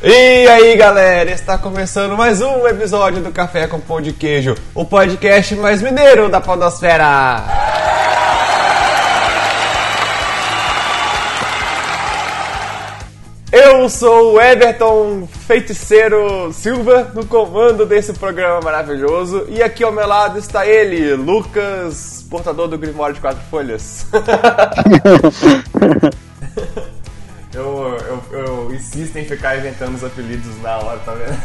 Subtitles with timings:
[0.00, 4.84] E aí galera, está começando mais um episódio do Café com Pão de Queijo, o
[4.84, 7.67] podcast mais mineiro da Podosfera.
[13.70, 20.06] Eu sou o Everton Feiticeiro Silva, no comando desse programa maravilhoso, e aqui ao meu
[20.06, 24.06] lado está ele, Lucas, portador do Grimório de Quatro Folhas.
[27.54, 31.36] Eu, eu, eu insisto em ficar inventando os apelidos na hora, tá vendo?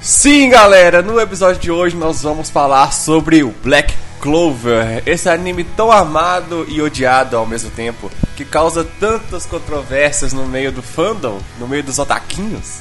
[0.00, 5.64] Sim, galera, no episódio de hoje nós vamos falar sobre o Black Clover, esse anime
[5.64, 11.38] tão amado e odiado ao mesmo tempo, que causa tantas controvérsias no meio do fandom,
[11.58, 12.80] no meio dos otaquinhos.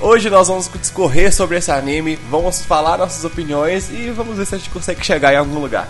[0.00, 4.54] Hoje nós vamos discorrer sobre esse anime, vamos falar nossas opiniões e vamos ver se
[4.54, 5.88] a gente consegue chegar em algum lugar.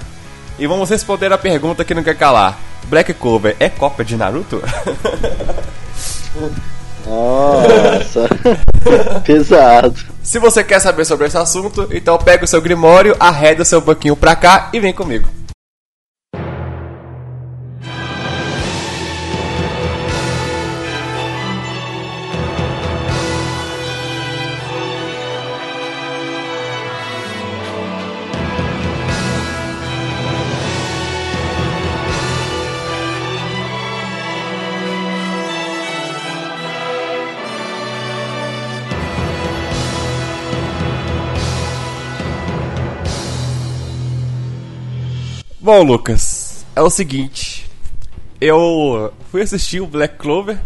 [0.59, 2.59] E vamos responder a pergunta que não quer calar.
[2.84, 4.62] Black Clover é cópia de Naruto?
[7.09, 8.28] Nossa,
[9.25, 9.95] pesado.
[10.23, 13.81] Se você quer saber sobre esse assunto, então pega o seu grimório, arreda o seu
[13.81, 15.27] banquinho pra cá e vem comigo.
[45.69, 47.70] Bom, Lucas, é o seguinte.
[48.41, 50.58] Eu fui assistir o Black Clover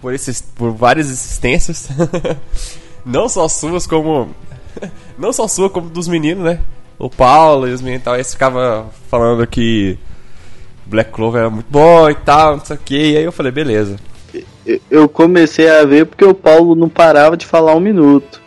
[0.00, 1.88] por, esses, por várias existências.
[3.04, 4.32] não só suas, como.
[5.18, 6.60] Não só sua, como dos meninos, né?
[6.96, 8.14] O Paulo e os meninos e tal.
[8.14, 9.98] Eles ficavam falando que
[10.86, 12.94] Black Clover era muito bom e tal, não sei o que.
[12.94, 13.96] E aí eu falei, beleza.
[14.88, 18.40] Eu comecei a ver porque o Paulo não parava de falar um minuto.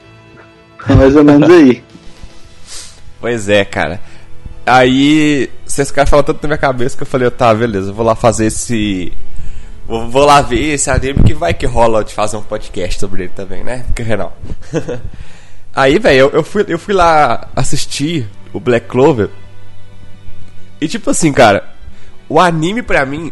[0.95, 1.83] Mais ou menos aí.
[3.19, 3.99] Pois é, cara.
[4.67, 8.15] Aí, vocês caras falam tanto na minha cabeça que eu falei, tá, beleza, vou lá
[8.15, 9.13] fazer esse.
[9.87, 13.23] Vou, vou, lá ver esse anime que vai que rola de fazer um podcast sobre
[13.23, 13.85] ele também, né?
[13.87, 14.33] Porque não.
[15.73, 19.29] Aí, velho, eu, eu, fui, eu fui lá assistir o Black Clover.
[20.81, 21.73] E tipo assim, cara,
[22.27, 23.31] o anime pra mim,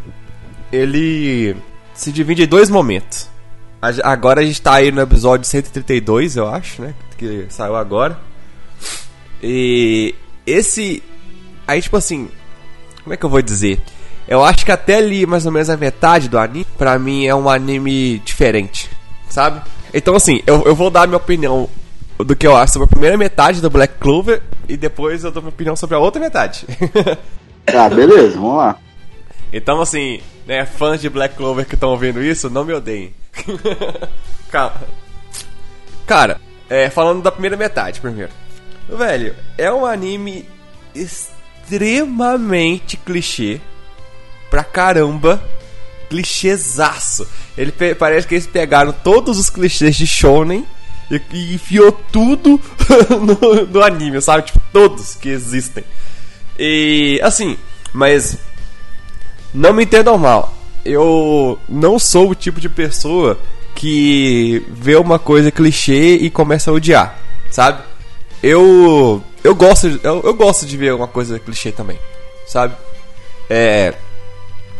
[0.71, 1.53] ele
[1.93, 3.29] se divide em dois momentos.
[3.81, 6.95] Agora a gente tá aí no episódio 132, eu acho, né?
[7.17, 8.17] Que saiu agora.
[9.43, 10.15] E
[10.47, 11.03] esse
[11.67, 12.29] Aí, tipo assim,
[13.03, 13.81] como é que eu vou dizer?
[14.27, 17.35] Eu acho que até ali, mais ou menos a metade do anime, pra mim é
[17.35, 18.89] um anime diferente,
[19.29, 19.61] sabe?
[19.93, 21.69] Então, assim, eu, eu vou dar minha opinião
[22.17, 25.41] do que eu acho sobre a primeira metade do Black Clover e depois eu dou
[25.41, 26.65] minha opinião sobre a outra metade.
[27.65, 28.77] Tá, beleza, vamos lá.
[29.51, 33.11] Então, assim, né, fãs de Black Clover que estão ouvindo isso, não me odeiem.
[36.05, 36.39] Cara,
[36.69, 38.31] é, falando da primeira metade primeiro.
[38.87, 40.47] Velho, é um anime
[41.65, 43.59] extremamente clichê
[44.49, 45.41] pra caramba.
[46.09, 47.27] Clichêzaço.
[47.57, 50.63] Ele parece que eles pegaram todos os clichês de Shonen
[51.09, 52.61] e, e enfiou tudo
[53.09, 54.43] no, no, anime, sabe?
[54.43, 55.83] Tipo, todos que existem.
[56.59, 57.57] E assim,
[57.91, 58.37] mas
[59.53, 60.55] não me entendam mal.
[60.85, 63.39] Eu não sou o tipo de pessoa
[63.73, 67.17] que vê uma coisa clichê e começa a odiar,
[67.49, 67.83] sabe?
[68.43, 71.99] Eu eu gosto, eu, eu gosto de ver uma coisa clichê também,
[72.47, 72.73] sabe?
[73.47, 73.93] É.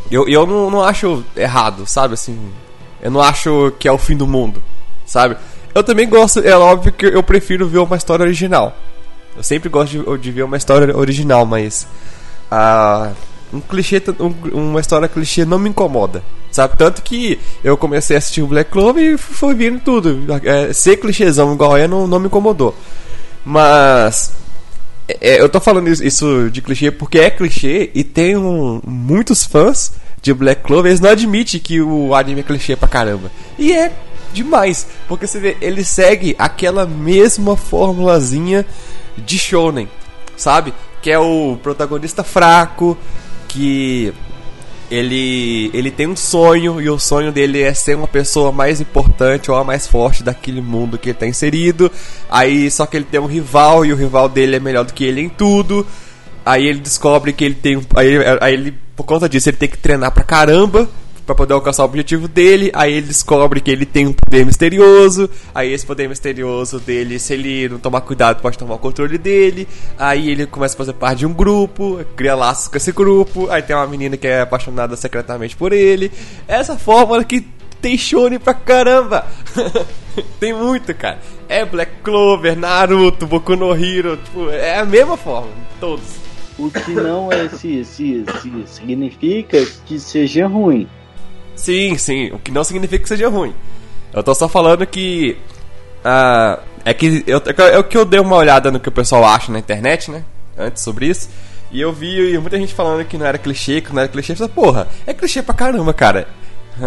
[0.10, 2.16] Eu, eu não, não acho errado, sabe?
[2.16, 2.52] Assim,
[3.00, 4.62] eu não acho que é o fim do mundo,
[5.06, 5.38] sabe?
[5.74, 8.76] Eu também gosto, é óbvio que eu prefiro ver uma história original.
[9.38, 11.88] Eu sempre gosto de, de ver uma história original, mas.
[12.52, 13.14] Uh,
[13.54, 16.76] um clichê, um, uma história clichê não me incomoda, sabe?
[16.76, 20.26] Tanto que eu comecei a assistir o Black Clover e foi vindo tudo.
[20.44, 22.76] É, ser clichêzão igual é não, não me incomodou.
[23.46, 24.34] Mas
[25.08, 29.94] é, eu tô falando isso de clichê porque é clichê e tem um, muitos fãs
[30.22, 33.32] de Black Clover, eles não admitem que o anime é clichê pra caramba.
[33.60, 33.92] E é
[34.34, 38.66] demais, porque você vê, ele segue aquela mesma formulazinha
[39.18, 39.88] de shonen,
[40.36, 40.74] sabe?
[41.02, 42.98] Que é o protagonista fraco,
[43.48, 44.14] que
[44.90, 49.50] ele, ele tem um sonho e o sonho dele é ser uma pessoa mais importante
[49.50, 51.92] ou a mais forte daquele mundo que ele está inserido.
[52.30, 55.04] Aí só que ele tem um rival e o rival dele é melhor do que
[55.04, 55.86] ele em tudo.
[56.46, 57.82] Aí ele descobre que ele tem.
[57.96, 60.88] Aí, aí ele, por conta disso, ele tem que treinar pra caramba
[61.26, 62.72] pra poder alcançar o objetivo dele.
[62.74, 65.30] Aí ele descobre que ele tem um poder misterioso.
[65.54, 69.68] Aí esse poder misterioso dele, se ele não tomar cuidado, pode tomar o controle dele.
[69.98, 73.50] Aí ele começa a fazer parte de um grupo, cria laços com esse grupo.
[73.50, 76.12] Aí tem uma menina que é apaixonada secretamente por ele.
[76.48, 77.46] Essa fórmula que
[77.82, 79.26] tem shonen pra caramba.
[80.40, 81.20] tem muito, cara.
[81.48, 85.50] É Black Clover, Naruto, Boku no Hero, tipo, é a mesma forma,
[85.80, 86.26] todos.
[86.58, 90.88] O que não é se, se, se significa que seja ruim.
[91.56, 93.54] Sim, sim, o que não significa que seja ruim.
[94.14, 95.38] Eu tô só falando que.
[96.04, 99.52] Ah, é que eu, é que eu dei uma olhada no que o pessoal acha
[99.52, 100.24] na internet, né?
[100.58, 101.30] Antes sobre isso.
[101.72, 104.36] E eu vi muita gente falando que não era clichê, que não era clichê.
[104.36, 106.28] Falei, porra, é clichê pra caramba, cara.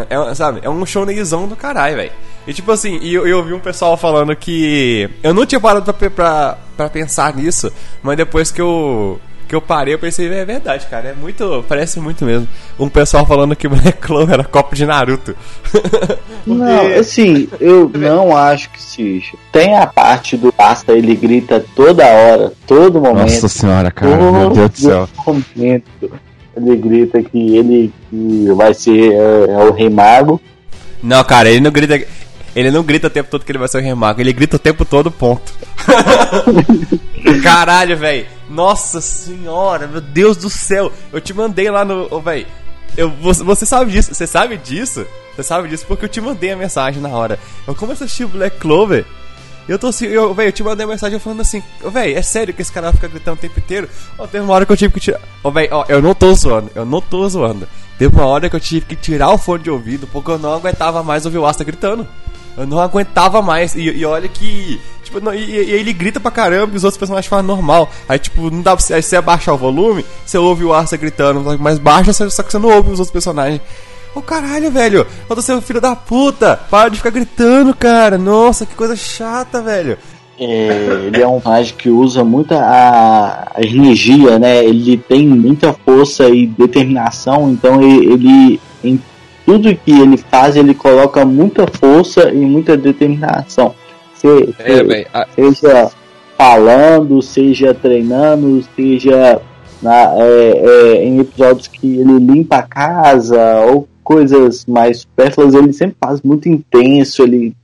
[0.09, 2.13] É, sabe, é um shonenzão do caralho, velho.
[2.47, 5.09] E tipo assim, eu, eu ouvi um pessoal falando que.
[5.23, 7.73] Eu não tinha parado pra, pra, pra pensar nisso,
[8.03, 11.99] mas depois que eu que eu parei, eu pensei, é verdade, cara, é muito, parece
[11.99, 12.47] muito mesmo.
[12.79, 15.35] Um pessoal falando que Black Clover era copo de Naruto.
[16.47, 19.33] Não, assim, eu não acho que seja.
[19.53, 23.33] Tem a parte do Asta, ele grita toda hora, todo momento.
[23.33, 25.09] Nossa senhora, cara, meu Deus do céu.
[25.27, 26.11] Momento,
[26.57, 30.41] ele grita que ele que vai ser é, é o Rei Mago.
[31.03, 32.01] Não, cara, ele não grita.
[32.57, 34.57] Ele não grita o tempo todo que ele vai ser o Rei Mago, ele grita
[34.57, 35.53] o tempo todo, ponto.
[37.43, 38.38] Caralho, velho.
[38.59, 40.91] Nossa senhora, meu Deus do céu.
[41.13, 42.09] Eu te mandei lá no.
[42.11, 42.45] Oh, velho.
[42.97, 44.13] Eu, você, sabe disso?
[44.13, 45.07] Você sabe disso?
[45.37, 47.39] Você sabe disso porque eu te mandei a mensagem na hora.
[47.69, 49.07] Eu comecei a assistir Black Clover.
[49.69, 51.63] Eu tô assim, eu, véio, eu te mandei uma mensagem falando assim,
[51.93, 53.89] véi, é sério que esse cara fica gritando o tempo inteiro?
[54.19, 55.21] Ó, teve uma hora que eu tive que tirar.
[55.45, 57.69] Ó, véi, ó, eu não tô zoando, eu não tô zoando.
[57.97, 60.55] Teve uma hora que eu tive que tirar o fone de ouvido porque eu não
[60.55, 62.09] aguentava mais ouvir o Asta gritando.
[62.59, 63.75] Eu não aguentava mais.
[63.77, 64.81] E, e olha que.
[65.05, 67.89] Tipo, não, e, e, ele grita pra caramba e os outros personagens falam normal.
[68.09, 71.59] Aí, tipo, não dá pra você, você abaixar o volume, você ouve o Arthur gritando,
[71.59, 73.61] mas baixa, só que você não ouve os outros personagens.
[74.15, 78.19] Ô oh, caralho, velho, eu tô sendo filho da puta, para de ficar gritando, cara.
[78.19, 79.97] Nossa, que coisa chata, velho.
[80.41, 84.65] É, ele é um personagem que usa muita a, a, energia, né?
[84.65, 89.01] Ele tem muita força e determinação, então ele, ele
[89.49, 93.75] tudo que ele faz, ele coloca muita força e muita determinação.
[94.15, 94.29] Se,
[94.59, 95.27] é, a...
[95.35, 95.91] Seja
[96.37, 99.41] falando, seja treinando, seja
[99.81, 105.73] na, é, é, em episódios que ele limpa a casa ou coisas mais supérfluas, ele
[105.73, 107.57] sempre faz muito intenso, ele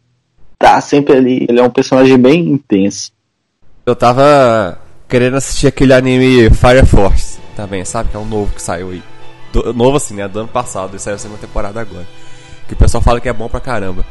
[0.59, 3.13] tá sempre ali, ele é um personagem bem intenso.
[3.85, 8.09] Eu tava querendo assistir aquele anime Fire Force também, sabe?
[8.09, 9.03] Que é um novo que saiu aí.
[9.55, 10.27] Do, novo assim, né?
[10.27, 12.07] Do ano passado, e saiu a segunda temporada agora.
[12.67, 14.05] Que o pessoal fala que é bom pra caramba.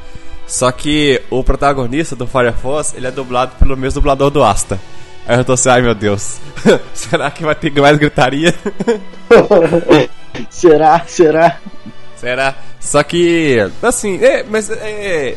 [0.48, 4.80] Só que o protagonista do Fire Force, ele é dublado pelo mesmo dublador do Asta.
[5.28, 6.40] Aí eu tô assim, ai meu Deus,
[6.94, 8.54] será que vai ter mais gritaria?
[10.50, 11.02] será?
[11.08, 11.60] Será?
[12.16, 12.56] Será?
[12.80, 15.36] Só que, assim, é, mas é,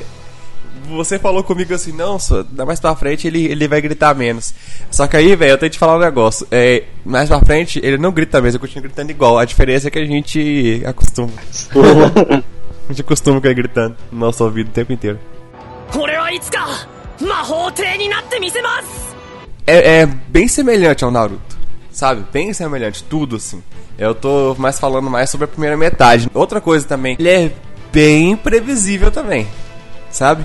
[0.89, 4.55] você falou comigo assim, não, só, mais pra frente ele, ele vai gritar menos.
[4.91, 6.47] Só que aí, velho, eu tenho que te falar um negócio.
[6.51, 9.39] É, mais pra frente ele não grita mesmo, eu continuo gritando igual.
[9.39, 11.33] A diferença é que a gente acostuma.
[11.75, 15.19] a gente acostuma com ele gritando no nosso ouvido o tempo inteiro.
[19.67, 21.57] É, é bem semelhante ao Naruto,
[21.91, 22.25] sabe?
[22.33, 23.63] Bem semelhante, tudo assim.
[23.99, 26.29] Eu tô mais falando mais sobre a primeira metade.
[26.35, 27.53] Outra coisa também, ele é
[27.93, 29.49] bem previsível também,
[30.11, 30.45] sabe?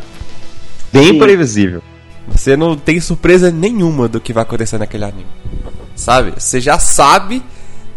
[0.92, 1.20] Bem Sim.
[1.20, 1.82] previsível.
[2.28, 5.28] Você não tem surpresa nenhuma do que vai acontecer naquele anime.
[5.96, 6.34] Sabe?
[6.38, 7.44] Você já sabe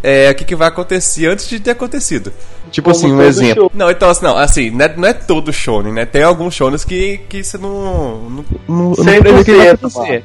[0.03, 2.33] é, o que, que vai acontecer antes de ter acontecido.
[2.71, 3.63] Tipo Como assim, um exemplo.
[3.63, 3.73] Show.
[3.75, 6.05] Não, então assim, não, assim, não é, não é todo shonen, né?
[6.05, 8.29] Tem alguns shonens que, que você não.
[8.29, 10.25] Não, não, não prevê que vai acontecer.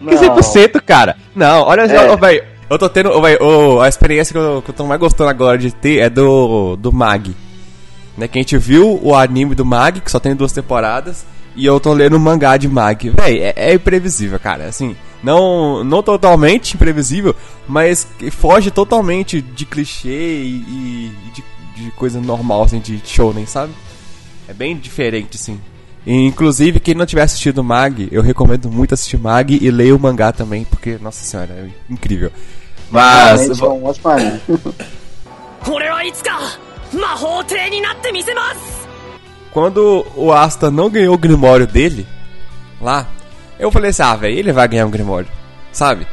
[0.00, 0.12] Não.
[0.12, 1.16] Que 100%, cara.
[1.34, 1.88] Não, olha é.
[1.88, 2.44] só, velho.
[2.68, 3.20] Eu tô tendo.
[3.20, 6.10] Véio, oh, a experiência que eu, que eu tô mais gostando agora de ter é
[6.10, 7.36] do, do Mag.
[8.16, 11.24] Né, que a gente viu o anime do Mag, que só tem duas temporadas.
[11.55, 13.09] E eu tô lendo um mangá de Mag.
[13.09, 14.65] Véi, é, é, imprevisível, cara.
[14.65, 17.35] Assim, não, não totalmente imprevisível,
[17.67, 21.43] mas foge totalmente de clichê e, e de,
[21.83, 23.73] de, coisa normal, assim, de shonen, sabe?
[24.47, 25.59] É bem diferente, assim.
[26.05, 29.99] E, inclusive, quem não tiver assistido Mag, eu recomendo muito assistir Mag e ler o
[29.99, 32.31] mangá também, porque, nossa senhora, é incrível.
[32.89, 33.49] Mas.
[33.49, 33.93] Mas vou...
[35.67, 36.39] 俺はいつか
[36.93, 38.82] 魔法帝になってみせます
[39.54, 42.04] quando o Asta não ganhou o Grimório dele,
[42.80, 43.06] lá,
[43.58, 45.28] eu falei assim, ah, velho, ele vai ganhar um Grimório,
[45.72, 46.06] sabe?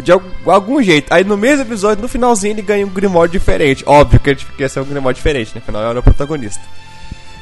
[0.00, 0.12] De
[0.46, 1.12] algum jeito.
[1.12, 3.84] Aí no mesmo episódio, no finalzinho, ele ganha um Grimório diferente.
[3.86, 5.60] Óbvio que ele ia ser um Grimório diferente, né?
[5.62, 6.62] Afinal, era o protagonista.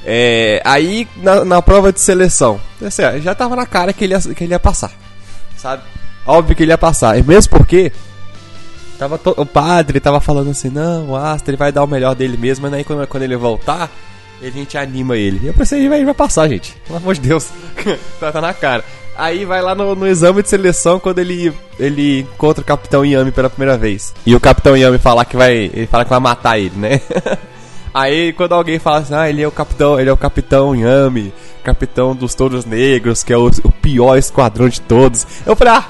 [0.05, 4.21] É, aí, na, na, prova de seleção, assim, já tava na cara que ele, ia,
[4.21, 4.91] que ele ia passar,
[5.57, 5.83] sabe?
[6.27, 7.19] Óbvio que ele ia passar.
[7.19, 7.93] E mesmo porque
[8.99, 9.21] Tava.
[9.37, 12.63] O padre tava falando assim, não, o Asta ele vai dar o melhor dele mesmo,
[12.63, 13.91] mas aí quando, quando ele voltar,
[14.47, 15.41] a gente anima ele.
[15.43, 16.77] E eu pensei, vai, vai passar, gente.
[16.87, 17.49] Pelo amor de Deus.
[18.19, 18.85] tá, tá na cara.
[19.17, 23.31] Aí vai lá no, no, exame de seleção quando ele, ele encontra o Capitão Yami
[23.31, 24.15] pela primeira vez.
[24.25, 25.71] E o Capitão Yami fala que vai.
[25.73, 27.01] Ele fala que vai matar ele, né?
[27.95, 31.31] Aí quando alguém fala assim, ah, ele é o capitão, ele é o capitão Yami,
[31.63, 35.27] capitão dos Touros Negros, que é o, o pior esquadrão de todos.
[35.45, 35.85] Eu falei, ah,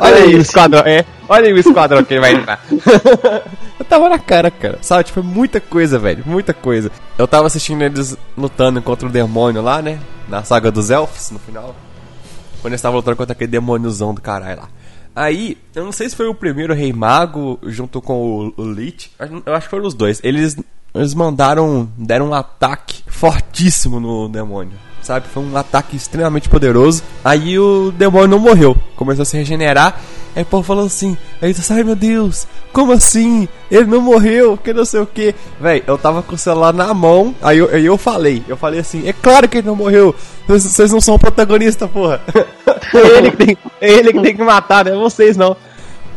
[0.00, 2.60] olha aí o esquadrão, é, olha aí o esquadrão que ele vai entrar.
[3.78, 5.04] eu tava na cara, cara, sabe?
[5.04, 6.90] Tipo, muita coisa, velho, muita coisa.
[7.16, 9.98] Eu tava assistindo eles lutando contra o demônio lá, né?
[10.28, 11.74] Na saga dos elfos, no final.
[12.60, 14.68] Quando eles estavam lutando contra aquele demôniozão do caralho lá.
[15.14, 19.10] Aí, eu não sei se foi o primeiro Rei Mago junto com o, o Lich.
[19.44, 20.20] Eu acho que foram os dois.
[20.22, 20.56] Eles
[20.94, 24.72] eles mandaram, deram um ataque fortíssimo no demônio.
[25.08, 25.26] Sabe?
[25.26, 27.02] Foi um ataque extremamente poderoso.
[27.24, 28.76] Aí o demônio não morreu.
[28.94, 29.98] Começou a se regenerar.
[30.36, 33.48] Aí o povo falou assim: Aí você ai meu Deus, como assim?
[33.70, 35.34] Ele não morreu, que não sei o que.
[35.58, 37.34] Véi, eu tava com o celular na mão.
[37.40, 40.14] Aí eu, aí eu falei: Eu falei assim: É claro que ele não morreu.
[40.46, 42.20] Vocês não são o protagonista, porra.
[42.92, 45.56] é, ele que tem, é ele que tem que matar, não é vocês não.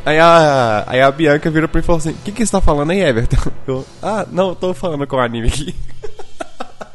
[0.05, 2.51] Aí a, aí a Bianca virou pra mim e falou assim: O que, que você
[2.51, 3.38] tá falando aí, Everton?
[3.65, 5.74] Eu, ah, não, eu tô falando com o anime aqui.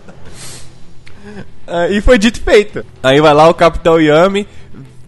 [1.67, 2.85] ah, e foi dito e feito.
[3.03, 4.47] Aí vai lá o Capitão Yami,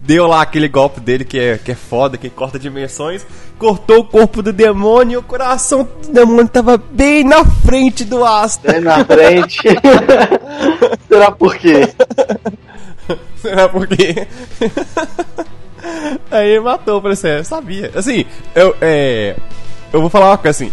[0.01, 3.25] deu lá aquele golpe dele que é, que é foda, que corta dimensões,
[3.57, 8.25] cortou o corpo do demônio e o coração do demônio tava bem na frente do
[8.25, 8.71] astro.
[8.71, 9.59] Bem na frente.
[11.07, 11.89] Será por quê?
[13.41, 14.27] Será por quê?
[16.29, 17.91] Aí matou, falei assim, é, sabia.
[17.95, 19.35] Assim, eu, é,
[19.93, 20.71] eu vou falar uma coisa assim,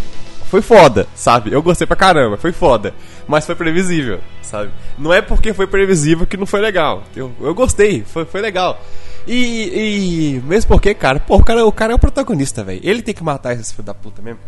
[0.51, 1.53] foi foda, sabe?
[1.53, 2.95] Eu gostei pra caramba, foi foda.
[3.27, 4.71] Mas foi previsível, sabe?
[4.97, 7.03] Não é porque foi previsível que não foi legal.
[7.15, 8.81] Eu, eu gostei, foi, foi legal.
[9.27, 12.81] E, e mesmo porque, cara, pô, o cara, o cara é o protagonista, velho.
[12.83, 14.39] Ele tem que matar esses filhos da puta mesmo.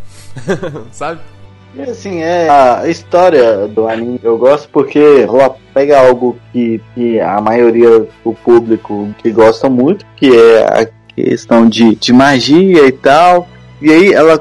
[0.92, 1.20] sabe?
[1.74, 7.20] E assim, é a história do anime eu gosto porque ela pega algo que, que
[7.20, 12.92] a maioria do público que gosta muito, que é a questão de, de magia e
[12.92, 13.46] tal.
[13.80, 14.40] E aí ela,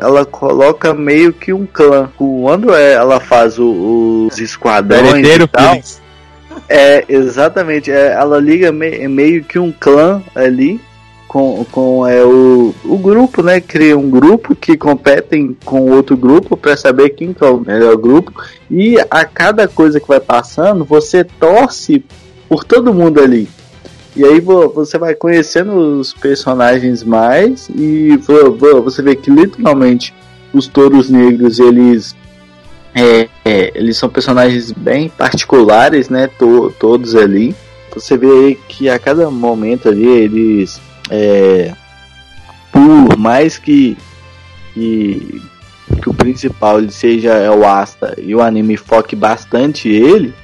[0.00, 2.10] ela coloca meio que um clã.
[2.16, 5.78] Quando é, ela faz o, os esquadrões e tal.
[6.68, 7.90] É, exatamente.
[7.90, 10.80] É, ela liga me, meio que um clã ali
[11.28, 13.60] com, com é, o, o grupo, né?
[13.60, 18.32] Cria um grupo que competem com outro grupo para saber quem é o melhor grupo.
[18.70, 22.02] E a cada coisa que vai passando, você torce
[22.48, 23.48] por todo mundo ali.
[24.18, 28.18] E aí você vai conhecendo os personagens mais e
[28.82, 30.12] você vê que literalmente
[30.52, 32.16] os touros negros eles
[32.92, 36.26] é, é, eles são personagens bem particulares, né?
[36.26, 37.54] To, todos ali.
[37.94, 41.72] Você vê que a cada momento ali eles é,
[42.72, 43.96] por mais que,
[44.74, 45.40] que,
[46.00, 50.34] que, o principal ele seja é o Asta e o anime foque bastante ele,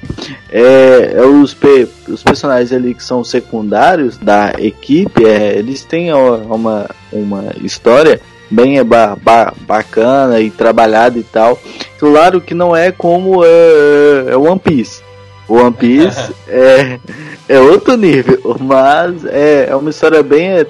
[0.51, 6.13] é, é os, pe, os personagens ali que são secundários da equipe, é, eles têm
[6.13, 11.59] uma, uma história bem ba, ba, bacana e trabalhada e tal.
[11.99, 15.03] Claro que não é como é, é One Piece.
[15.47, 16.99] One Piece é,
[17.47, 20.65] é outro nível, mas é, é uma história bem.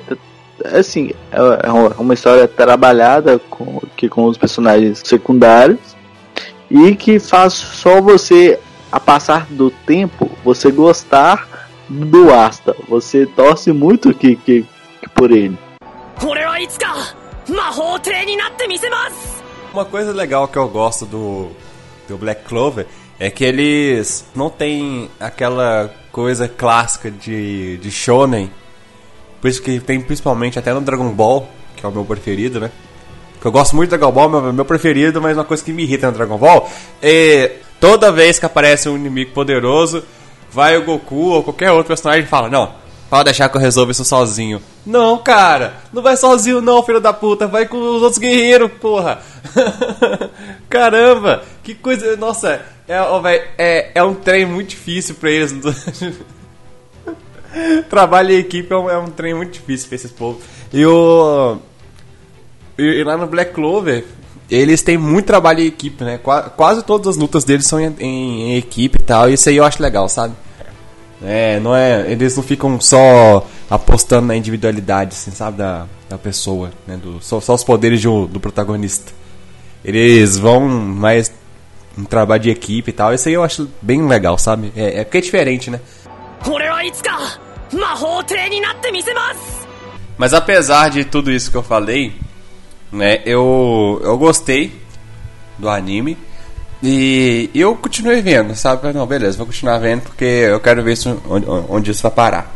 [0.71, 5.95] É, assim, é, é uma história trabalhada com, que, com os personagens secundários
[6.69, 8.59] e que faz só você,
[8.91, 12.75] a passar do tempo, você gostar do Asta.
[12.87, 14.65] Você torce muito que, que,
[15.01, 15.57] que por ele.
[19.73, 21.49] Uma coisa legal que eu gosto do,
[22.07, 22.87] do Black Clover
[23.19, 28.51] é que eles não tem aquela coisa clássica de, de shonen.
[29.45, 32.71] Por isso que tem principalmente até no Dragon Ball, que é o meu preferido, né?
[33.39, 35.83] Que eu gosto muito do Dragon Ball, meu, meu preferido, mas uma coisa que me
[35.83, 36.67] irrita no Dragon Ball
[36.99, 40.03] é toda vez que aparece um inimigo poderoso,
[40.51, 42.71] vai o Goku ou qualquer outro personagem e fala: Não,
[43.07, 44.59] pode deixar que eu resolvo isso sozinho.
[44.83, 49.19] Não, cara, não vai sozinho, não, filho da puta, vai com os outros guerreiros, porra.
[50.67, 52.17] Caramba, que coisa.
[52.17, 55.53] Nossa, é, oh, véio, é, é um trem muito difícil pra eles.
[57.89, 60.43] Trabalho em equipe é um, é um trem muito difícil pra esses povos.
[60.73, 61.57] E o.
[62.77, 64.03] E, lá no Black Clover,
[64.49, 66.17] eles têm muito trabalho em equipe, né?
[66.17, 69.29] Qu quase todas as lutas deles são em, em, em, equipe e tal.
[69.29, 70.33] E isso aí eu acho legal, sabe?
[71.23, 72.11] É, não é.
[72.11, 75.57] Eles não ficam só apostando na individualidade, assim, sabe?
[75.57, 76.97] Da, da pessoa, né?
[76.97, 79.13] Do, só, só os poderes de, do protagonista.
[79.83, 81.31] Eles vão mais
[81.97, 83.13] um trabalho de equipe e tal.
[83.13, 84.73] Isso aí eu acho bem legal, sabe?
[84.75, 85.79] É, é porque é diferente, né?
[90.17, 92.15] Mas apesar de tudo isso que eu falei,
[92.91, 93.21] né?
[93.25, 94.81] Eu, eu gostei
[95.57, 96.17] do anime.
[96.83, 98.93] E eu continuei vendo, sabe?
[98.93, 102.51] Não, beleza, vou continuar vendo porque eu quero ver isso, onde, onde isso vai parar.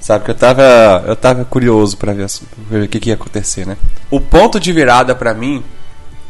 [0.00, 3.66] Sabe que eu tava, eu tava curioso para ver, ver, o que, que ia acontecer,
[3.66, 3.76] né?
[4.10, 5.62] O ponto de virada para mim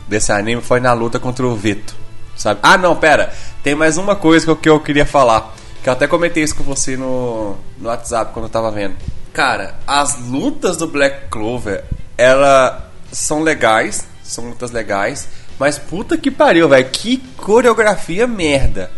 [0.09, 1.95] desse anime foi na luta contra o Vito,
[2.37, 2.59] sabe?
[2.65, 3.33] Ah, não, pera.
[3.63, 6.55] Tem mais uma coisa que eu, que eu queria falar, que eu até comentei isso
[6.55, 8.97] com você no, no WhatsApp quando eu tava vendo.
[9.33, 11.85] Cara, as lutas do Black Clover,
[12.19, 12.83] elas
[13.13, 16.89] são legais, são lutas legais, mas puta que pariu, velho.
[16.91, 18.91] Que coreografia merda.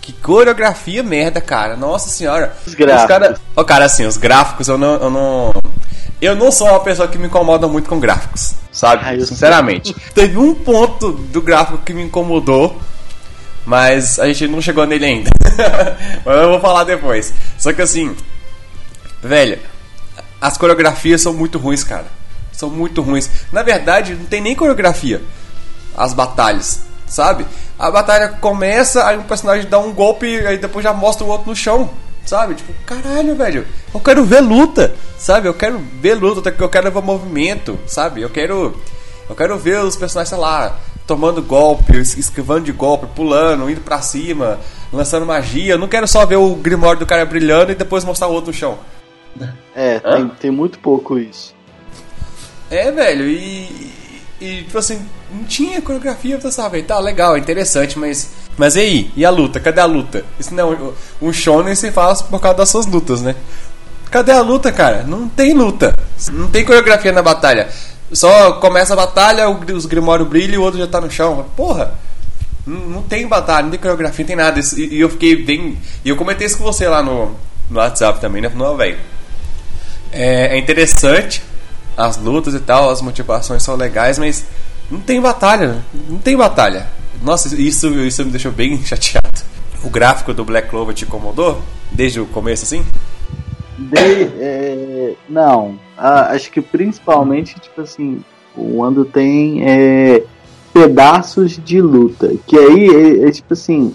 [0.00, 1.76] Que coreografia merda, cara.
[1.76, 2.56] Nossa senhora.
[2.66, 3.02] Os gráficos.
[3.02, 5.54] Os cara, oh, cara, assim, os gráficos eu não, eu não.
[6.20, 9.02] Eu não sou uma pessoa que me incomoda muito com gráficos, sabe?
[9.04, 9.94] Ai, Sinceramente.
[9.94, 10.12] Sei.
[10.14, 12.76] Teve um ponto do gráfico que me incomodou,
[13.68, 15.30] mas a gente não chegou nele ainda.
[16.24, 17.34] mas eu vou falar depois.
[17.58, 18.16] Só que assim,
[19.22, 19.58] velho,
[20.40, 22.06] as coreografias são muito ruins, cara.
[22.50, 23.28] São muito ruins.
[23.52, 25.20] Na verdade, não tem nem coreografia
[25.94, 27.44] as batalhas, sabe?
[27.78, 31.50] A batalha começa, aí um personagem dá um golpe, aí depois já mostra o outro
[31.50, 31.90] no chão,
[32.24, 32.54] sabe?
[32.54, 35.46] Tipo, caralho, velho, eu quero ver luta, sabe?
[35.46, 38.22] Eu quero ver luta, eu quero ver movimento, sabe?
[38.22, 38.80] Eu quero
[39.28, 40.78] eu quero ver os personagens, sei lá,
[41.08, 44.60] tomando golpe, esquivando de golpe, pulando, indo pra cima,
[44.92, 45.72] lançando magia.
[45.72, 48.52] Eu não quero só ver o Grimório do cara brilhando e depois mostrar o outro
[48.52, 48.78] no chão.
[49.74, 51.54] É, tem, tem muito pouco isso.
[52.70, 53.90] É, velho, e,
[54.38, 55.00] e, tipo assim,
[55.32, 58.30] não tinha coreografia, você sabe, tá legal, interessante, mas.
[58.58, 59.10] Mas e aí?
[59.16, 59.58] E a luta?
[59.58, 60.24] Cadê a luta?
[60.38, 60.78] Isso não, é
[61.22, 63.34] um shonen se faz por causa das suas lutas, né?
[64.10, 65.04] Cadê a luta, cara?
[65.04, 65.94] Não tem luta.
[66.32, 67.68] Não tem coreografia na batalha.
[68.12, 71.46] Só começa a batalha, os Grimório brilham e o outro já tá no chão.
[71.56, 71.94] Porra!
[72.66, 74.60] Não, tem batalha, não tem coreografia, não tem nada.
[74.76, 75.78] E, eu fiquei bem.
[76.04, 77.34] E eu comentei isso com você lá no,
[77.70, 78.50] no WhatsApp também, né?
[78.54, 78.98] Não, velho.
[80.12, 81.42] É, é interessante
[81.96, 84.46] as lutas e tal, as motivações são legais, mas
[84.88, 86.86] não tem batalha, não tem batalha.
[87.20, 89.40] Nossa, isso, isso me deixou bem chateado.
[89.82, 91.62] O gráfico do Black Clover te incomodou?
[91.90, 92.84] Desde o começo, assim?
[93.78, 98.22] De, é, não, acho que principalmente, tipo assim,
[98.56, 100.24] o Ando tem é,
[100.72, 103.94] pedaços de luta, que aí é, é tipo assim,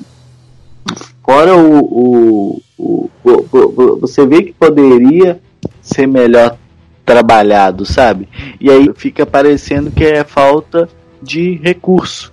[1.24, 5.40] fora o, o, o, o, você vê que poderia
[5.82, 6.58] ser melhor
[7.06, 8.28] trabalhado, sabe?
[8.60, 10.88] E aí fica parecendo que é falta
[11.22, 12.33] de recurso.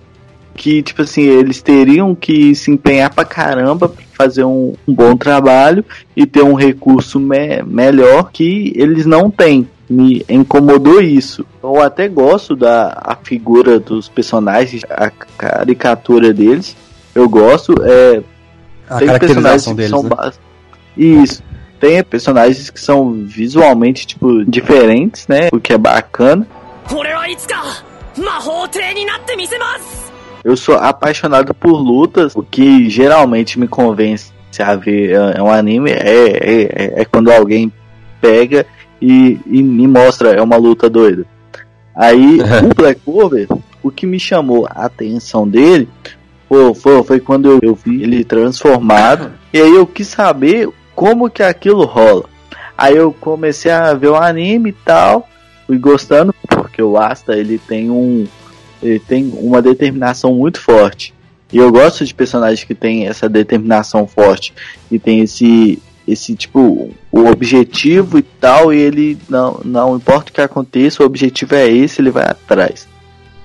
[0.55, 5.15] Que, tipo assim, eles teriam que se empenhar pra caramba pra fazer um, um bom
[5.15, 5.83] trabalho
[6.15, 9.67] e ter um recurso me melhor que eles não têm.
[9.89, 11.45] Me incomodou isso.
[11.61, 16.75] Eu até gosto da a figura dos personagens, a caricatura deles.
[17.13, 17.75] Eu gosto.
[17.83, 18.21] É,
[18.89, 20.31] a tem caracterização deles, são né?
[20.95, 21.43] Isso
[21.81, 25.49] tem personagens que são visualmente, tipo, diferentes, né?
[25.51, 26.47] O que é bacana.
[30.43, 35.91] Eu sou apaixonado por lutas, o que geralmente me convence a ver é um anime
[35.91, 37.71] é, é, é, é quando alguém
[38.19, 38.65] pega
[39.01, 41.25] e, e, me mostra é uma luta doida.
[41.95, 43.47] Aí o Black Clover,
[43.81, 45.87] o que me chamou a atenção dele
[46.47, 49.31] foi, foi, foi quando eu, eu vi ele transformado.
[49.53, 52.25] E aí eu quis saber como que aquilo rola.
[52.77, 55.27] Aí eu comecei a ver o anime e tal,
[55.67, 58.27] fui gostando, porque o Asta ele tem um
[58.81, 61.13] ele tem uma determinação muito forte.
[61.51, 64.53] E eu gosto de personagens que têm essa determinação forte
[64.89, 70.33] e tem esse esse tipo o objetivo e tal, e ele não não importa o
[70.33, 72.87] que aconteça, o objetivo é esse, ele vai atrás.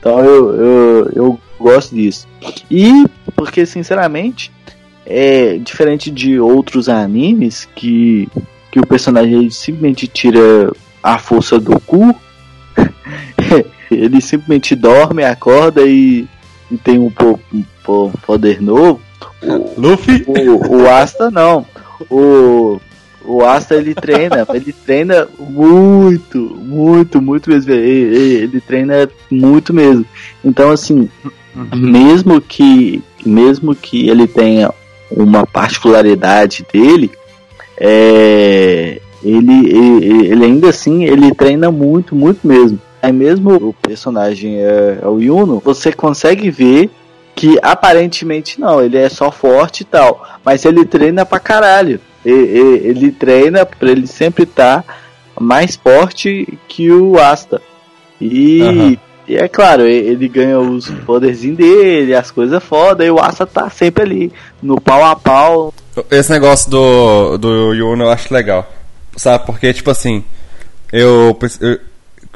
[0.01, 2.27] Então eu, eu, eu gosto disso.
[2.71, 4.51] E porque sinceramente,
[5.07, 8.29] é diferente de outros animes que,
[8.73, 10.73] que o personagem simplesmente tira
[11.03, 12.15] a força do cu.
[13.91, 16.27] ele simplesmente dorme, acorda e,
[16.71, 19.01] e tem um, um, um poder novo.
[19.43, 20.25] O, Luffy?
[20.27, 21.67] O, o Asta não.
[22.11, 22.81] O,
[23.25, 27.73] o Asta ele treina, ele treina muito, muito, muito mesmo.
[27.73, 30.05] Ele, ele, treina muito mesmo.
[30.45, 31.09] Então assim,
[31.55, 31.69] uhum.
[31.73, 34.73] mesmo que mesmo que ele tenha
[35.11, 37.11] uma particularidade dele,
[37.79, 42.81] é, ele, ele, ele, ainda assim ele treina muito, muito mesmo.
[43.03, 46.91] É mesmo o personagem é, é o Yuno, você consegue ver
[47.35, 52.01] que aparentemente não, ele é só forte e tal, mas ele treina pra caralho.
[52.25, 54.95] Ele, ele treina pra ele sempre estar tá
[55.39, 57.61] mais forte que o Asta.
[58.21, 58.97] E uhum.
[59.29, 63.69] E é claro, ele ganha os poderzinhos dele, as coisas foda, e o Asa tá
[63.69, 64.33] sempre ali,
[64.63, 65.75] no pau a pau.
[66.11, 68.71] Esse negócio do, do Yuno eu acho legal.
[69.17, 70.23] Sabe, porque, tipo assim,
[70.93, 71.81] eu, eu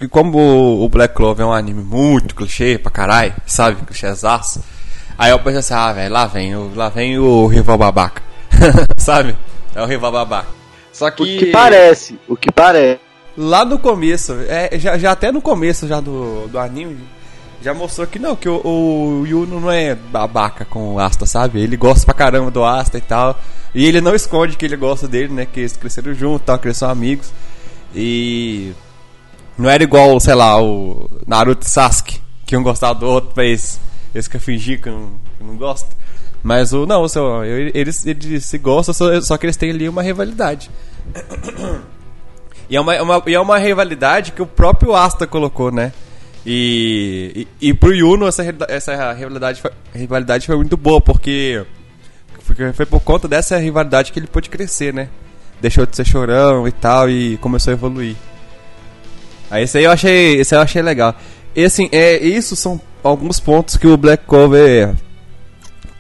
[0.01, 3.85] que como o Black Clover é um anime muito clichê pra caralho, sabe?
[3.85, 4.65] Clichêzaço.
[5.19, 8.23] Aí eu pensei assim, ah, velho, lá vem, lá vem o rival babaca.
[8.97, 9.37] sabe?
[9.75, 10.49] É o rival babaca.
[10.91, 11.23] Só que.
[11.23, 12.99] O que parece, o que parece.
[13.37, 16.99] Lá no começo, é, já, já até no começo já do, do anime,
[17.63, 21.61] já mostrou que não, que o, o Yuno não é babaca com o Asta, sabe?
[21.61, 23.39] Ele gosta pra caramba do Asta e tal.
[23.75, 25.47] E ele não esconde que ele gosta dele, né?
[25.47, 27.31] Que eles cresceram juntos, tal, que eles são amigos.
[27.95, 28.73] E.
[29.61, 33.79] Não era igual, sei lá, o Naruto e Sasuke, que um gostava do outro, mas
[34.15, 35.95] eles que fingir que não, que não gosta.
[36.43, 36.87] Mas o.
[36.87, 40.71] Não, o eles, eles se gostam, só, só que eles têm ali uma rivalidade.
[42.71, 45.93] E é uma, é uma, e é uma rivalidade que o próprio Asta colocou, né?
[46.47, 51.67] E, e, e pro Yuno essa, essa rivalidade, foi, rivalidade foi muito boa, porque
[52.75, 55.11] foi por conta dessa rivalidade que ele pôde crescer, né?
[55.61, 58.17] Deixou de ser chorão e tal e começou a evoluir.
[59.51, 61.15] Aí esse aí eu achei, esse eu achei legal.
[61.55, 64.95] E assim, é, isso são alguns pontos que o Black Cover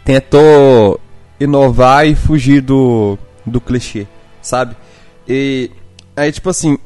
[0.04, 1.00] tentou
[1.38, 4.06] inovar e fugir do, do clichê,
[4.40, 4.76] sabe?
[5.26, 5.70] E
[6.16, 6.78] aí tipo assim,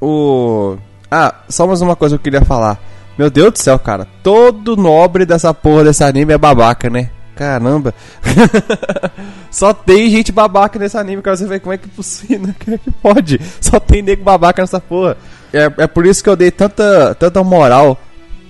[0.00, 0.76] o
[1.10, 2.80] Ah, só mais uma coisa que eu queria falar.
[3.16, 4.06] Meu Deus do céu, cara.
[4.22, 7.10] Todo nobre dessa porra desse anime é babaca, né?
[7.36, 7.94] Caramba.
[9.50, 11.36] Só tem gente babaca nesse anime, cara.
[11.36, 13.40] Você vê como é que possível, como é que pode?
[13.60, 15.16] Só tem nego babaca nessa porra.
[15.54, 17.98] É, é por isso que eu dei tanta, tanta moral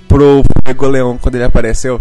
[0.09, 0.43] pro
[0.89, 2.01] Leão quando ele apareceu.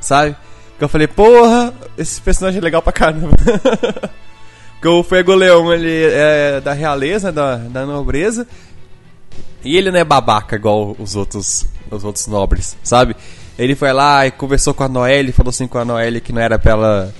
[0.00, 0.36] Sabe?
[0.78, 3.30] Que eu falei, porra, esse personagem é legal pra caramba.
[4.74, 8.46] Porque o Fuego Leão, ele é da realeza, da, da nobreza.
[9.64, 13.16] E ele não é babaca igual os outros, os outros nobres, sabe?
[13.58, 16.42] Ele foi lá e conversou com a Noelle, falou assim com a Noelle que não
[16.42, 17.14] era pra ela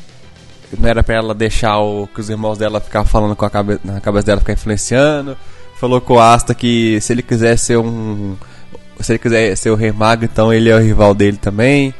[0.78, 3.80] não era pra ela deixar o, que os irmãos dela ficar falando com a cabeça,
[3.84, 5.36] na cabeça dela ficar influenciando.
[5.78, 8.36] Falou com o Asta que se ele quiser ser um
[9.00, 11.94] se ele quiser ser o Rei Mago, então ele é o rival dele também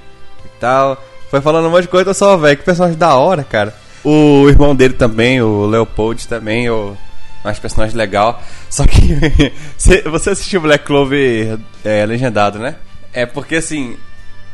[0.45, 1.03] e tal.
[1.31, 3.75] Foi falando um monte de coisa só, velho, que personagem da hora, cara.
[4.05, 6.97] O irmão dele também, o Leopold também, o
[7.43, 8.41] mais personagem legal.
[8.71, 9.53] Só que
[10.09, 12.77] você assistiu Black Clover é, legendado, né?
[13.13, 13.97] É porque assim,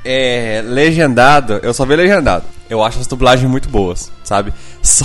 [0.05, 2.45] é, legendado, eu só vi legendado.
[2.69, 4.53] Eu acho as dublagens muito boas, sabe?
[4.83, 5.05] Só,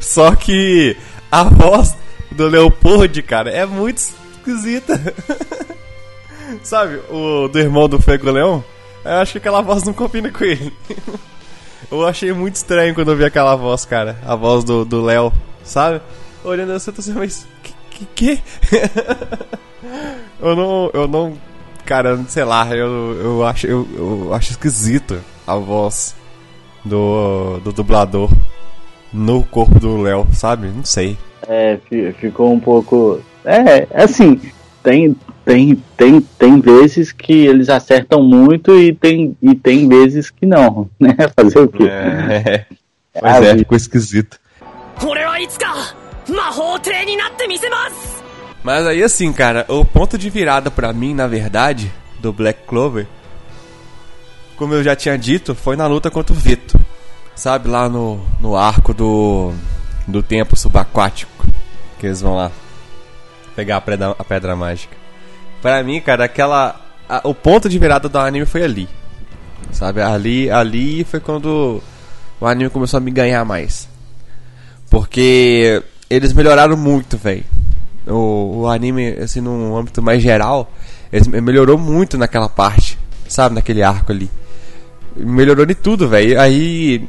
[0.00, 0.96] só que
[1.30, 1.94] a voz
[2.30, 5.00] do Leopold, cara, é muito esquisita.
[6.62, 7.00] sabe?
[7.10, 8.64] O do irmão do Fego Leão,
[9.04, 10.72] eu acho que aquela voz não combina com ele.
[11.90, 14.18] Eu achei muito estranho quando eu vi aquela voz, cara.
[14.26, 15.32] A voz do Léo,
[15.64, 16.02] sabe?
[16.44, 17.46] Olhando assim, eu tô assim, mas.
[17.90, 18.06] Que?
[18.14, 18.42] que?
[20.38, 20.90] eu não.
[20.92, 21.38] Eu não.
[21.86, 26.14] Cara, sei lá, eu, eu, acho, eu, eu acho esquisito a voz
[26.84, 28.30] do, do dublador
[29.10, 30.68] no corpo do Léo, sabe?
[30.68, 31.16] Não sei.
[31.46, 31.78] É,
[32.18, 33.20] ficou um pouco.
[33.44, 34.40] É, assim,
[34.82, 40.46] tem, tem, tem, tem vezes que eles acertam muito e tem, e tem vezes que
[40.46, 41.14] não, né?
[41.36, 41.84] Fazer o quê?
[41.84, 42.66] É,
[43.14, 43.20] é.
[43.20, 44.38] Pois é, ficou esquisito.
[48.62, 53.06] Mas aí assim, cara, o ponto de virada para mim, na verdade, do Black Clover,
[54.56, 56.78] como eu já tinha dito, foi na luta contra o Vito.
[57.34, 59.52] Sabe, lá no, no arco do,
[60.08, 61.46] do tempo subaquático,
[61.98, 62.50] que eles vão lá
[63.54, 64.96] pegar a pedra, a pedra mágica.
[65.60, 66.80] Pra mim, cara, aquela.
[67.08, 68.88] A, o ponto de virada do anime foi ali.
[69.70, 71.82] Sabe, ali, ali foi quando
[72.40, 73.88] o anime começou a me ganhar mais.
[74.88, 77.44] Porque eles melhoraram muito, velho.
[78.06, 80.72] O, o anime, assim, num âmbito mais geral,
[81.12, 83.54] eles melhorou muito naquela parte, sabe?
[83.56, 84.30] Naquele arco ali.
[85.14, 86.40] Melhorou de tudo, velho.
[86.40, 87.06] Aí.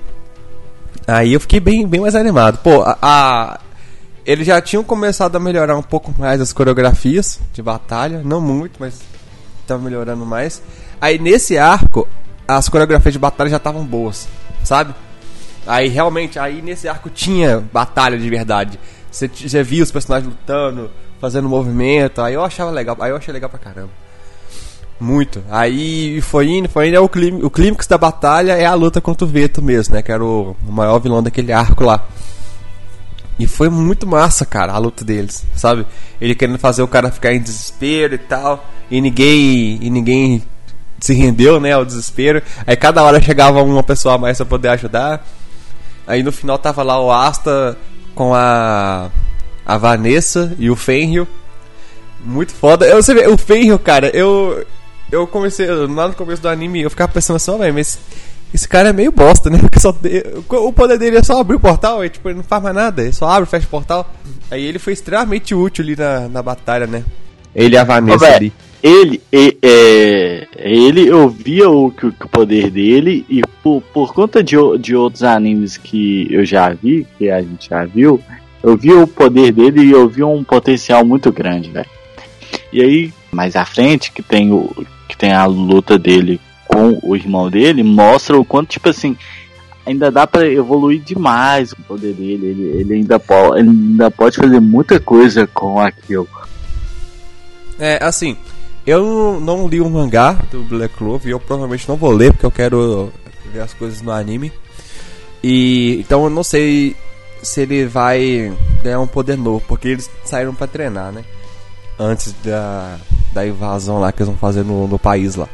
[1.07, 2.59] Aí eu fiquei bem, bem mais animado.
[2.59, 3.59] Pô, a, a,
[4.25, 8.21] Eles já tinham começado a melhorar um pouco mais as coreografias de batalha.
[8.23, 8.99] Não muito, mas
[9.61, 10.61] estavam melhorando mais.
[11.01, 12.07] Aí nesse arco,
[12.47, 14.27] as coreografias de batalha já estavam boas,
[14.63, 14.93] sabe?
[15.65, 18.79] Aí realmente, aí nesse arco tinha batalha de verdade.
[19.11, 23.49] Você via os personagens lutando, fazendo movimento, aí eu achava legal, aí eu achei legal
[23.49, 23.89] pra caramba.
[24.99, 25.41] Muito.
[25.49, 28.99] Aí foi indo, foi indo, é o, clim, o clímax da batalha é a luta
[28.99, 30.01] contra o Veto mesmo, né?
[30.01, 32.05] Que era o, o maior vilão daquele arco lá.
[33.39, 35.85] E foi muito massa, cara, a luta deles, sabe?
[36.19, 38.65] Ele querendo fazer o cara ficar em desespero e tal.
[38.91, 39.79] E ninguém.
[39.81, 40.43] E ninguém
[40.99, 42.41] se rendeu, né, ao desespero.
[42.67, 45.25] Aí cada hora chegava uma pessoa a mais pra poder ajudar.
[46.05, 47.77] Aí no final tava lá o Asta
[48.13, 49.09] com a
[49.65, 51.27] a Vanessa e o Fenrir.
[52.25, 52.85] Muito foda.
[52.87, 54.65] Eu, você vê, o Fenrir, cara, eu
[55.11, 57.99] eu comecei lá no começo do anime, eu ficava pensando assim, velho, mas
[58.53, 59.57] esse cara é meio bosta, né?
[59.61, 59.95] Porque só,
[60.49, 63.01] o poder dele é só abrir o portal, e, tipo, ele não faz mais nada,
[63.01, 64.11] ele só abre e fecha o portal.
[64.49, 67.03] Aí ele foi extremamente útil ali na, na batalha, né?
[67.55, 68.53] Ele e a Vanessa Ô, ali.
[68.81, 74.41] Ele, e- é, ele, eu via o, que, o poder dele e por, por conta
[74.41, 78.21] de, de outros animes que eu já vi, que a gente já viu,
[78.63, 81.89] eu vi o poder dele e eu vi um potencial muito grande, velho.
[82.71, 84.71] E aí, mais à frente, que tem, o,
[85.19, 89.17] tem a luta dele com o irmão dele, mostra o quanto, tipo assim,
[89.85, 92.47] ainda dá pra evoluir demais o poder dele.
[92.47, 96.27] Ele, ele, ainda, po, ele ainda pode fazer muita coisa com aquilo.
[97.77, 98.37] É, assim,
[98.85, 102.45] eu não, li o mangá do Black Clover e eu provavelmente não vou ler porque
[102.45, 103.11] eu quero
[103.51, 104.51] ver as coisas no anime.
[105.43, 106.95] E então eu não sei
[107.43, 111.23] se ele vai ganhar um poder novo, porque eles saíram pra treinar, né?
[111.99, 112.97] Antes da,
[113.33, 115.47] da invasão lá que eles vão fazer no, no país lá.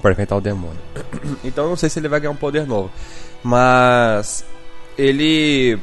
[0.00, 0.78] Pra enfrentar o demônio.
[1.44, 2.90] Então não sei se ele vai ganhar um poder novo.
[3.42, 4.44] Mas
[4.96, 5.78] ele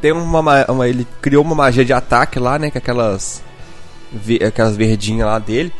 [0.00, 3.42] tem uma, ma- uma ele criou uma magia de ataque lá, né, com aquelas
[4.46, 5.72] aquelas verdinhas lá dele.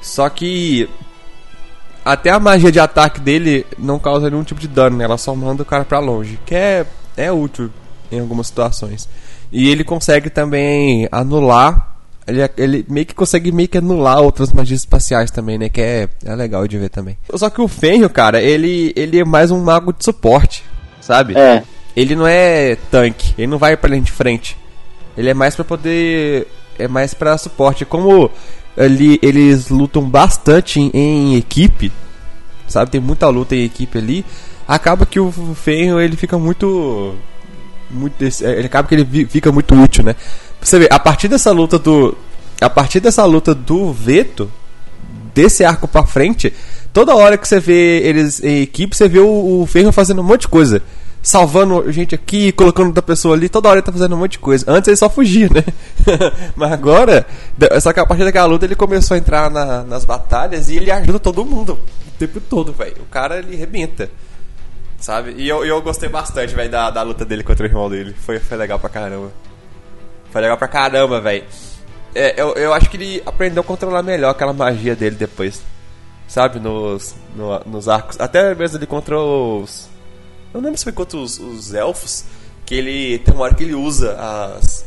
[0.00, 0.88] Só que
[2.04, 5.04] até a magia de ataque dele não causa nenhum tipo de dano, né?
[5.04, 7.70] Ela só manda o cara pra longe, que é, é útil
[8.12, 9.08] em algumas situações.
[9.50, 11.95] E ele consegue também anular.
[12.26, 15.68] Ele, ele meio que consegue meio que anular outras magias espaciais também, né?
[15.68, 17.16] Que é, é legal de ver também.
[17.34, 20.64] Só que o Fenrir, cara, ele, ele é mais um mago de suporte,
[21.00, 21.38] sabe?
[21.38, 21.62] É,
[21.96, 24.56] Ele não é tanque, ele não vai pra linha de frente.
[25.16, 26.46] Ele é mais pra poder.
[26.78, 27.84] É mais pra suporte.
[27.86, 28.30] Como
[28.76, 31.90] ali, eles lutam bastante em, em equipe,
[32.68, 32.90] sabe?
[32.90, 34.26] Tem muita luta em equipe ali.
[34.68, 37.14] Acaba que o Fenrir ele fica muito.
[37.90, 40.14] muito ele acaba que ele fica muito útil, né?
[40.66, 42.16] Você vê, a partir dessa luta do.
[42.60, 44.50] A partir dessa luta do Veto,
[45.32, 46.52] desse arco pra frente,
[46.92, 50.24] toda hora que você vê eles em equipe, você vê o, o Ferro fazendo um
[50.24, 50.82] monte de coisa.
[51.22, 54.38] Salvando gente aqui, colocando outra pessoa ali, toda hora ele tá fazendo um monte de
[54.40, 54.64] coisa.
[54.68, 55.62] Antes ele só fugia, né?
[56.56, 57.24] Mas agora,
[57.80, 60.90] só que a partir daquela luta ele começou a entrar na- nas batalhas e ele
[60.90, 62.96] ajuda todo mundo o tempo todo, velho.
[63.02, 64.10] O cara ele rebenta.
[64.98, 65.34] Sabe?
[65.36, 68.14] E eu, eu gostei bastante, velho, da, da luta dele contra o irmão dele.
[68.24, 69.30] Foi, foi legal pra caramba.
[70.36, 71.44] Foi legal pra caramba, velho.
[72.14, 75.62] É, eu, eu acho que ele aprendeu a controlar melhor aquela magia dele depois.
[76.28, 76.60] Sabe?
[76.60, 78.20] Nos, no- nos arcos.
[78.20, 79.88] Até mesmo ele contra os.
[80.52, 82.24] Eu não lembro se foi contra os, os elfos.
[82.66, 83.18] Que ele.
[83.20, 84.12] Tem uma hora que ele usa
[84.58, 84.84] as.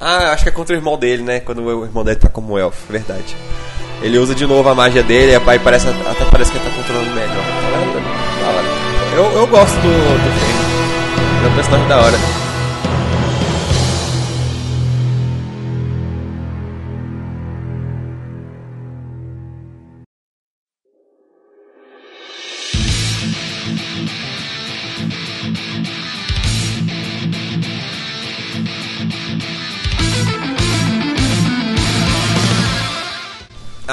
[0.00, 1.40] Ah, acho que é contra o irmão dele, né?
[1.40, 3.36] Quando o irmão dele tá como elfo, verdade.
[4.00, 7.10] Ele usa de novo a magia dele, aí parece, até parece que ele tá controlando
[7.10, 7.44] melhor.
[9.16, 11.44] Eu, eu gosto do, do.
[11.44, 12.39] É um personagem da hora.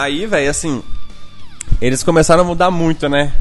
[0.07, 0.81] Aí, velho, assim.
[1.81, 3.33] Eles começaram a mudar muito, né?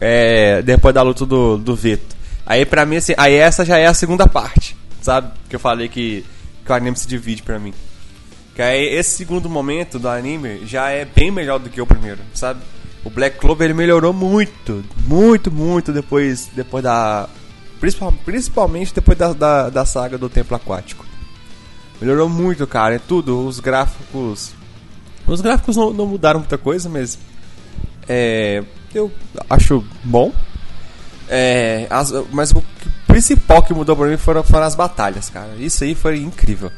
[0.00, 2.16] É, depois da luta do, do Veto.
[2.44, 3.14] Aí, pra mim, assim.
[3.16, 5.30] Aí, essa já é a segunda parte, sabe?
[5.48, 6.24] Que eu falei que,
[6.64, 7.72] que o anime se divide pra mim.
[8.54, 12.18] Que aí, esse segundo momento do anime já é bem melhor do que o primeiro,
[12.34, 12.60] sabe?
[13.04, 17.28] O Black Clover ele melhorou muito, muito, muito depois, depois da.
[17.80, 21.06] principal- Principalmente depois da, da, da saga do Templo Aquático.
[22.00, 22.96] Melhorou muito, cara.
[22.96, 23.46] É tudo.
[23.46, 24.52] Os gráficos.
[25.28, 27.18] Os gráficos não, não mudaram muita coisa, mas.
[28.08, 28.62] É,
[28.94, 29.10] eu
[29.50, 30.32] acho bom.
[31.28, 32.62] É, as- mas o
[33.06, 35.50] principal que mudou pra mim foram, foram as batalhas, cara.
[35.58, 36.70] Isso aí foi incrível.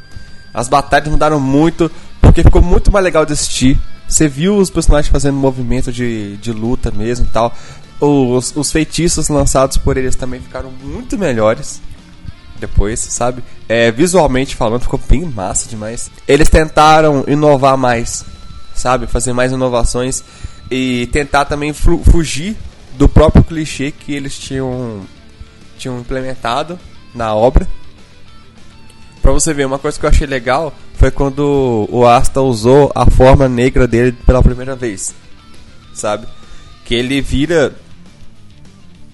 [0.53, 3.79] As batalhas mudaram muito, porque ficou muito mais legal de assistir.
[4.09, 7.55] Você viu os personagens fazendo movimento de, de luta mesmo e tal.
[8.01, 11.81] Os, os feitiços lançados por eles também ficaram muito melhores
[12.59, 13.45] depois, sabe?
[13.69, 16.11] É, visualmente falando, ficou bem massa demais.
[16.27, 18.25] Eles tentaram inovar mais,
[18.81, 19.07] sabe?
[19.07, 20.23] Fazer mais inovações
[20.71, 22.57] e tentar também fu- fugir
[22.97, 25.03] do próprio clichê que eles tinham,
[25.79, 26.79] tinham implementado
[27.15, 27.67] na obra.
[29.23, 33.09] Pra você ver, uma coisa que eu achei legal foi quando o Asta usou a
[33.11, 35.15] forma negra dele pela primeira vez,
[35.95, 36.27] sabe?
[36.85, 37.75] Que ele vira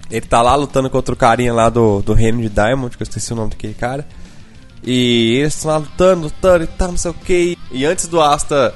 [0.09, 3.05] ele tá lá lutando contra o carinha lá do, do reino de Diamond, que eu
[3.05, 4.07] esqueci o nome daquele cara.
[4.85, 7.59] E eles estão lá lutando, lutando e tal, não sei o que.
[7.73, 8.73] E antes do Asta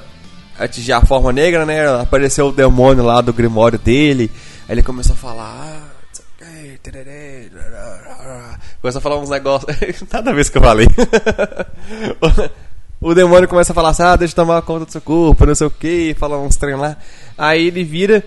[0.65, 1.87] atingir a forma negra, né?
[2.01, 4.31] Apareceu o demônio lá do grimório dele.
[4.67, 5.43] Aí ele começou a falar.
[5.43, 9.75] Ah, não sei o quê, tererê, rarará." Começou a falar uns negócios.
[10.11, 10.87] Nada o que eu falei.
[13.01, 15.55] o demônio começa a falar assim: ah, deixa eu tomar conta do seu corpo, não
[15.55, 16.15] sei o que.
[16.17, 16.97] Falar uns trem lá.
[17.37, 18.23] Aí ele vira.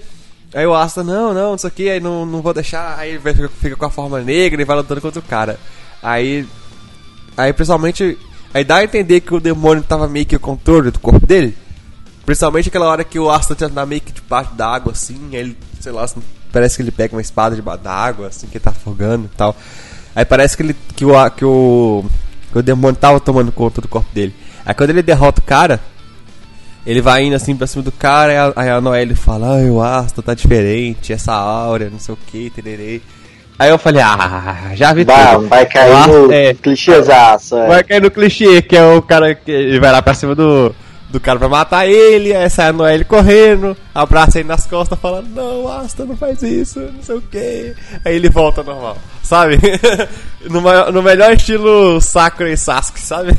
[0.55, 2.97] Aí o Asta, não, não, não sei o que, aí não, não vou deixar.
[2.99, 5.59] Aí ele fica, fica com a forma negra e vai lutando contra o cara.
[6.03, 6.47] Aí.
[7.37, 8.19] Aí principalmente.
[8.53, 11.57] Aí dá a entender que o demônio tava meio que o controle do corpo dele.
[12.27, 15.93] Principalmente aquela hora que o Asta tá meio que debaixo d'água, assim, aí ele, sei
[15.93, 19.27] lá, assim, parece que ele pega uma espada debaixo d'água, assim, que ele tá afogando
[19.27, 19.55] e tal.
[20.17, 20.77] Aí parece que ele.
[20.97, 21.31] que o.
[21.31, 22.05] que o.
[22.53, 24.35] que o demônio tava tomando conta do corpo dele.
[24.65, 25.81] Aí quando ele derrota o cara,
[26.87, 30.23] ele vai indo assim pra cima do cara, aí a, Noelle fala, ai, o Asta
[30.23, 33.03] tá diferente, essa áurea, não sei o que, tererê.
[33.59, 35.49] Aí eu falei, ah, já vi Vai, tudo.
[35.49, 37.57] vai cair Asta- no é, clichêzaço.
[37.57, 37.69] é.
[37.69, 40.75] Vai cair no clichê, que é o cara que vai lá pra cima do,
[41.15, 45.29] do cara pra matar ele, aí sai a Noelle correndo, abraça ele nas costas, falando,
[45.29, 47.73] não, Asta, não faz isso, não sei o que.
[48.05, 49.57] Aí ele volta normal, sabe?
[50.51, 53.31] no, maior- no melhor estilo Sakura e Sasuke, sabe?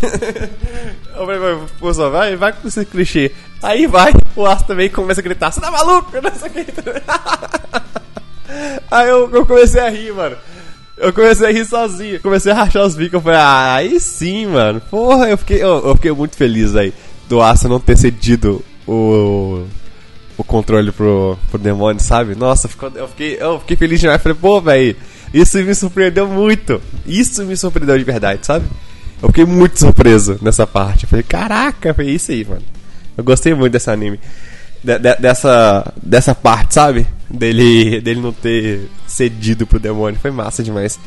[1.15, 3.31] Eu falei, "Mas, Poxa, vai, vai com esse clichê.
[3.61, 6.11] Aí vai, o Asta também começa a gritar, você tá maluco?
[8.89, 10.37] Aí eu, eu comecei a rir, mano.
[10.97, 12.21] Eu comecei a rir sozinho.
[12.21, 13.15] Comecei a rachar os bicos.
[13.15, 14.79] Eu falei, ah, aí sim, mano.
[14.89, 16.93] Porra, eu fiquei, eu, eu fiquei muito feliz aí
[17.27, 19.65] do Asa não ter cedido o,
[20.37, 22.35] o controle pro, pro demônio, sabe?
[22.35, 24.21] Nossa, eu fiquei, eu fiquei feliz demais.
[24.21, 24.95] Falei, pô, velho,
[25.33, 26.81] isso me surpreendeu muito.
[27.05, 28.65] Isso me surpreendeu de verdade, sabe?
[29.21, 31.03] Eu fiquei muito surpreso nessa parte.
[31.03, 32.61] Eu falei, caraca, foi isso aí, mano.
[33.17, 34.19] Eu gostei muito desse anime.
[34.83, 37.07] De, de, dessa, dessa parte, sabe?
[37.29, 40.19] Dele, dele não ter cedido pro demônio.
[40.19, 40.99] Foi massa demais.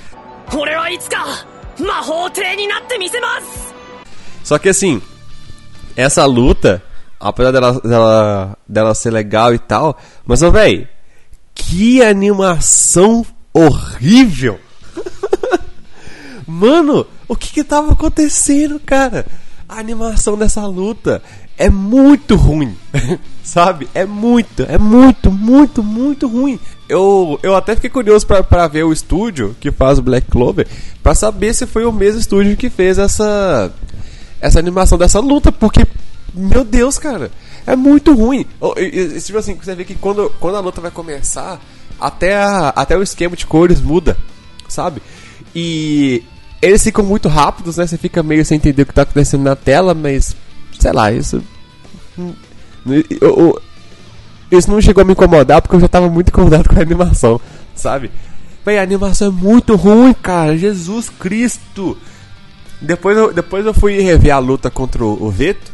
[4.42, 5.00] Só que assim,
[5.98, 6.80] essa luta,
[7.18, 10.86] apesar dela, dela, dela ser legal e tal, mas, véi,
[11.52, 14.60] que animação horrível!
[16.46, 19.26] Mano, o que que tava acontecendo, cara?
[19.68, 21.20] A animação dessa luta
[21.58, 22.76] é muito ruim,
[23.42, 23.88] sabe?
[23.92, 26.60] É muito, é muito, muito, muito ruim.
[26.88, 30.68] Eu, eu até fiquei curioso pra ver o estúdio que faz o Black Clover,
[31.02, 33.72] pra saber se foi o mesmo estúdio que fez essa
[34.40, 35.86] essa animação dessa luta, porque,
[36.34, 37.30] meu Deus, cara,
[37.66, 38.44] é muito ruim.
[38.60, 41.60] Oh, e- Tipo assim, você vê que quando, quando a luta vai começar,
[42.00, 44.16] até, a- até o esquema de cores muda,
[44.68, 45.02] sabe?
[45.54, 46.22] E
[46.62, 47.86] eles ficam muito rápidos, né?
[47.86, 50.34] Você fica meio sem entender o que tá acontecendo na tela, mas,
[50.78, 51.42] sei lá, isso.
[52.18, 52.32] hum,
[53.20, 53.60] eu-
[54.50, 57.40] isso não chegou a me incomodar porque eu já tava muito incomodado com a animação,
[57.74, 58.10] sabe?
[58.64, 60.56] Véi, a animação é muito ruim, cara.
[60.58, 61.96] Jesus Cristo!
[62.80, 65.72] Depois eu, depois eu fui rever a luta contra o, Veto,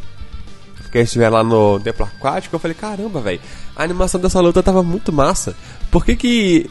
[0.91, 2.57] que eles estiveram lá no Templo Aquático.
[2.57, 3.41] Eu falei, caramba, velho,
[3.77, 5.55] a animação dessa luta tava muito massa.
[5.91, 6.71] Por que que.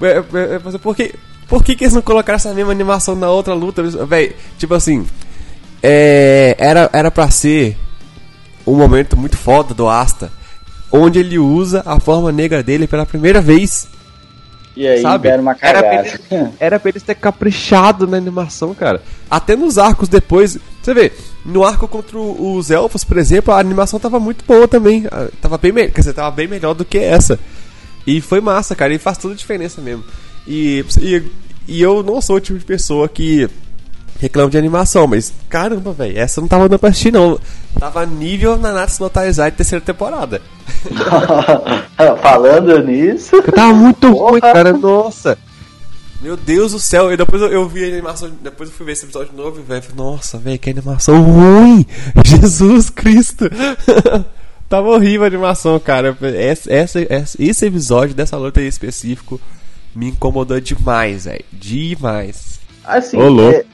[0.00, 1.14] é, é, é, Por que,
[1.48, 3.82] por que, que eles não colocaram essa mesma animação na outra luta?
[3.82, 5.06] Velho, tipo assim.
[5.82, 7.76] É, era, era pra ser
[8.66, 10.32] um momento muito foda do Asta,
[10.90, 13.88] onde ele usa a forma negra dele pela primeira vez.
[14.76, 15.28] E aí, Sabe?
[15.28, 16.08] deram uma Era pra, cagada.
[16.08, 19.00] eles, era pra eles ter caprichado na animação, cara.
[19.30, 20.58] Até nos arcos depois.
[20.82, 21.12] Você vê,
[21.44, 25.06] no arco contra os elfos, por exemplo, a animação tava muito boa também.
[25.10, 27.38] Ah, Tava bem, quer dizer, tava bem melhor do que essa.
[28.06, 28.92] E foi massa, cara.
[28.92, 30.04] E faz toda a diferença mesmo.
[30.46, 31.22] E, e,
[31.66, 33.48] e eu não sou o tipo de pessoa que
[34.20, 37.38] reclama de animação, mas caramba, velho, essa não tava dando pra assistir, não.
[37.78, 40.40] Tava nível Nanatsu no Taizai de terceira temporada.
[42.22, 43.42] Falando nisso.
[43.42, 44.30] Tava muito Porra.
[44.30, 44.72] ruim, cara.
[44.72, 45.38] Nossa.
[46.22, 47.12] Meu Deus do céu.
[47.12, 48.30] E depois eu, eu vi a animação.
[48.42, 49.84] Depois eu fui ver esse episódio de novo e velho.
[49.94, 51.84] Nossa, velho, que animação ruim.
[52.24, 53.44] Jesus Cristo.
[54.68, 56.16] Tava horrível a animação, cara.
[56.34, 56.72] Essa,
[57.08, 59.40] essa- esse episódio dessa luta em específico
[59.94, 61.44] me incomodou demais, velho.
[61.52, 62.58] Demais.
[62.84, 63.54] Assim, Ô, louco.
[63.54, 63.64] é,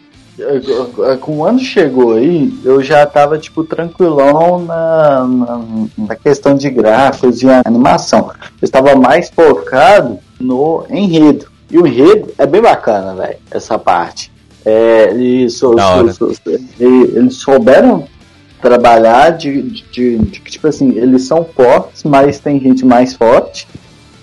[1.22, 5.62] quando chegou aí, eu já tava, tipo, tranquilão na, na,
[5.98, 8.32] na questão de gráficos e animação.
[8.62, 11.48] Eu estava mais focado no enredo.
[11.70, 14.32] E o enredo é bem bacana, velho, essa parte.
[14.66, 16.14] É, eles, sou- Da hora.
[16.14, 18.06] sou- sou- e- eles souberam
[18.62, 23.14] trabalhar de, de, de- de que, tipo assim, eles são fortes, mas tem gente mais
[23.14, 23.68] forte.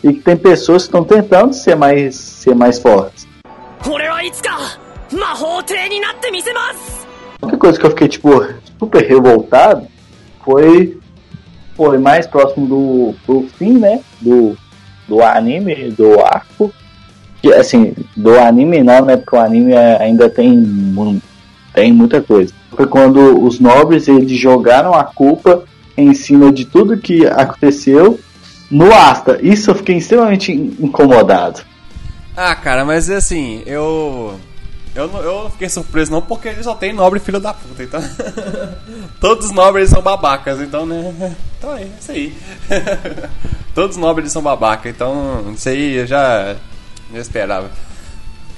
[0.02, 3.26] E que tem pessoas que estão tentando ser mais, ser mais fortes.
[3.86, 4.56] 俺はいつか
[5.55, 5.77] outra
[7.41, 8.45] única coisa que eu fiquei, tipo,
[8.77, 9.87] super revoltado
[10.43, 10.97] foi.
[11.75, 14.01] Foi mais próximo do, do fim, né?
[14.19, 14.57] Do,
[15.07, 16.73] do anime, do arco.
[17.41, 19.15] que assim, do anime não, né?
[19.15, 20.61] Porque o anime ainda tem,
[21.73, 22.53] tem muita coisa.
[22.75, 25.63] Foi quando os nobres eles jogaram a culpa
[25.95, 28.19] em cima de tudo que aconteceu
[28.69, 29.39] no Asta.
[29.41, 31.61] Isso eu fiquei extremamente incomodado.
[32.35, 34.39] Ah, cara, mas assim, eu.
[34.95, 38.01] Eu não, eu fiquei surpreso não, porque ele só tem nobre filho da puta, então.
[39.21, 41.35] Todos os nobres são babacas, então, né?
[41.59, 42.33] Então é isso aí.
[43.75, 46.55] Todos os nobres são babacas, então isso aí eu já.
[47.13, 47.69] já esperava.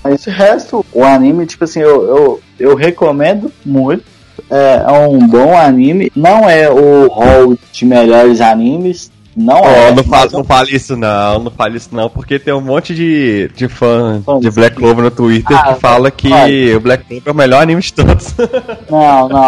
[0.04, 4.04] Mas o resto, o anime, tipo assim, eu, eu, eu recomendo muito.
[4.50, 6.12] é, é um bom anime.
[6.16, 9.12] Não é o hall de melhores animes.
[9.36, 9.96] Não Oh, é.
[9.96, 13.50] não, fala, não fale isso não, não fale isso não, porque tem um monte de,
[13.56, 16.78] de fã de Black Clover no Twitter Ah, que fala que olha.
[16.78, 18.36] o Black Clover é o melhor anime de todos.
[18.92, 19.40] Não, não,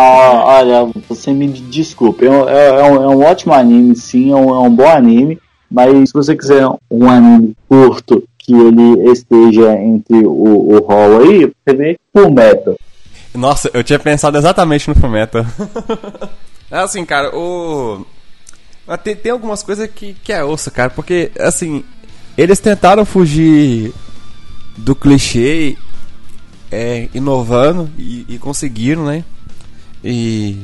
[0.45, 2.25] olha, você me desculpe.
[2.25, 4.87] É, um- é- é um, é um ótimo anime, sim, é um, é um bom
[4.87, 5.37] anime.
[5.69, 10.31] Mas se você quiser um anime curto que ele esteja entre o,
[10.77, 12.75] o hall aí, você vê Full Metal.
[13.35, 15.43] Nossa, eu tinha pensado exatamente no Fullmetal.
[16.71, 18.05] é assim, cara, o...
[19.03, 21.83] Tem, tem algumas coisas que, que é osso, cara, porque, assim,
[22.37, 23.93] eles tentaram fugir
[24.77, 25.77] do clichê,
[26.71, 29.23] é, inovando, e, e conseguiram, né?
[30.03, 30.57] E,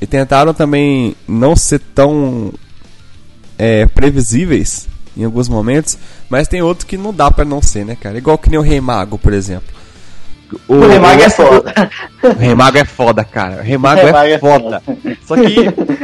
[0.00, 2.52] e tentaram também não ser tão
[3.58, 7.94] é, previsíveis em alguns momentos, mas tem outros que não dá pra não ser, né,
[7.94, 8.18] cara?
[8.18, 9.74] Igual que nem o Rei Mago, por exemplo.
[10.68, 11.90] O Remago é foda.
[12.22, 13.56] o Rei Mago é foda, cara.
[13.56, 14.82] O Rei Mago Rei é, é foda.
[15.26, 15.56] Só que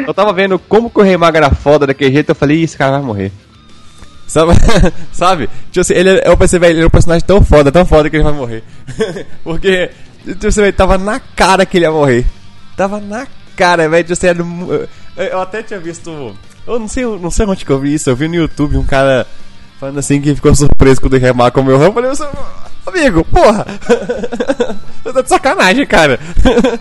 [0.07, 2.65] eu tava vendo como que o Rei Mago era foda daquele jeito, eu falei, "Ih,
[2.65, 3.33] esse cara vai morrer.
[4.27, 4.53] Sabe?
[5.13, 5.51] Sabe?
[5.71, 8.17] Tipo assim, ele, eu pensei, velho, ele é um personagem tão foda, tão foda que
[8.17, 8.63] ele vai morrer.
[9.43, 9.91] Porque,
[10.25, 12.25] tipo assim, tava na cara que ele ia morrer.
[12.77, 13.27] Tava na
[13.57, 14.05] cara, velho.
[14.05, 14.39] Tipo assim, era
[15.17, 16.37] eu, até tinha visto.
[16.67, 18.09] Eu não sei, não sei onde que eu vi isso.
[18.09, 19.27] Eu vi no YouTube um cara
[19.81, 21.81] falando assim que ficou surpreso quando o Rei Mago comeu.
[21.81, 22.11] Eu falei,
[22.91, 23.67] amigo, porra!
[25.03, 26.19] Você tá de sacanagem, cara.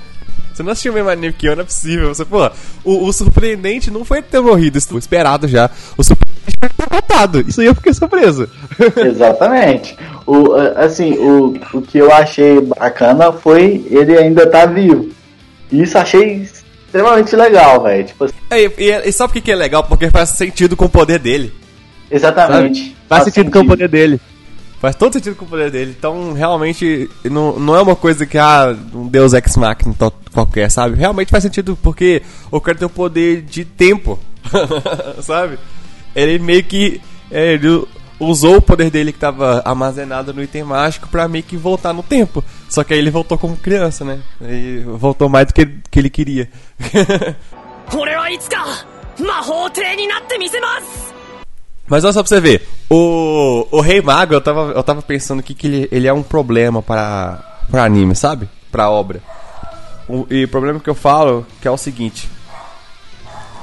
[0.53, 2.13] Você não assistiu o mesmo anime que eu, não é possível.
[2.13, 2.51] Você, pô,
[2.83, 5.69] o, o surpreendente não foi ter morrido, isso foi esperado já.
[5.97, 7.47] O surpreendente foi ter.
[7.47, 8.49] Isso aí eu fiquei surpreso.
[8.97, 9.97] Exatamente.
[10.25, 15.09] O, assim, o, o que eu achei bacana foi ele ainda tá vivo.
[15.71, 18.05] Isso achei extremamente legal, velho.
[18.05, 19.83] Tipo assim, E, e, e sabe por que, que é legal?
[19.83, 21.53] Porque faz sentido com o poder dele.
[22.11, 22.97] exatamente.
[23.07, 24.19] Faz, sentido, com o poder dele.
[24.80, 25.94] Faz todo sentido com o poder dele.
[25.98, 30.70] Então, realmente, não, não é uma coisa que, ah, um deus ex machina to- qualquer,
[30.70, 30.96] sabe?
[30.96, 34.18] Realmente faz sentido porque o cara tem o poder de tempo,
[35.22, 35.58] sabe?
[36.14, 37.00] Ele meio que...
[37.30, 37.86] é, ele
[38.20, 42.02] usou o poder dele que tava armazenado no item mágico pra meio que voltar no
[42.02, 42.44] tempo.
[42.68, 44.20] Só que aí ele voltou como criança, né?
[44.42, 46.48] E voltou mais do que, que ele queria.
[47.92, 48.64] 俺はいつか
[49.18, 51.07] 魔法帝になってみせます
[51.89, 55.41] mas olha só pra você ver, o, o Rei Mago, eu tava, eu tava pensando
[55.41, 58.47] que, que ele, ele é um problema para, para anime, sabe?
[58.71, 59.21] Pra obra.
[60.07, 62.29] O, e o problema que eu falo que é o seguinte.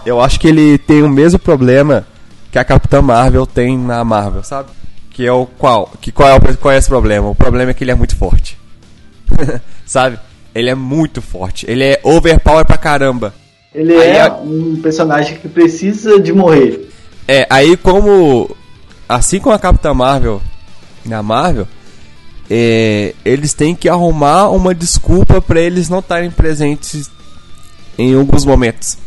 [0.05, 2.07] Eu acho que ele tem o mesmo problema
[2.51, 4.71] que a Capitã Marvel tem na Marvel, sabe?
[5.11, 5.91] Que é o qual?
[6.01, 7.29] Que qual é, o, qual é esse problema?
[7.29, 8.59] O problema é que ele é muito forte.
[9.87, 10.19] sabe?
[10.55, 11.65] Ele é muito forte.
[11.69, 13.35] Ele é overpower pra caramba.
[13.75, 16.89] Ele é a- um personagem que precisa de morrer.
[17.29, 18.57] É, aí como.
[19.09, 20.43] Assim como a Capitã Marvel
[21.05, 21.69] na Marvel,
[22.51, 27.11] é, eles têm que arrumar uma desculpa pra eles não estarem presentes
[27.97, 28.99] em alguns momentos.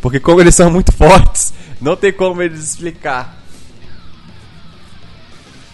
[0.00, 3.38] Porque como eles são muito fortes, não tem como eles explicar.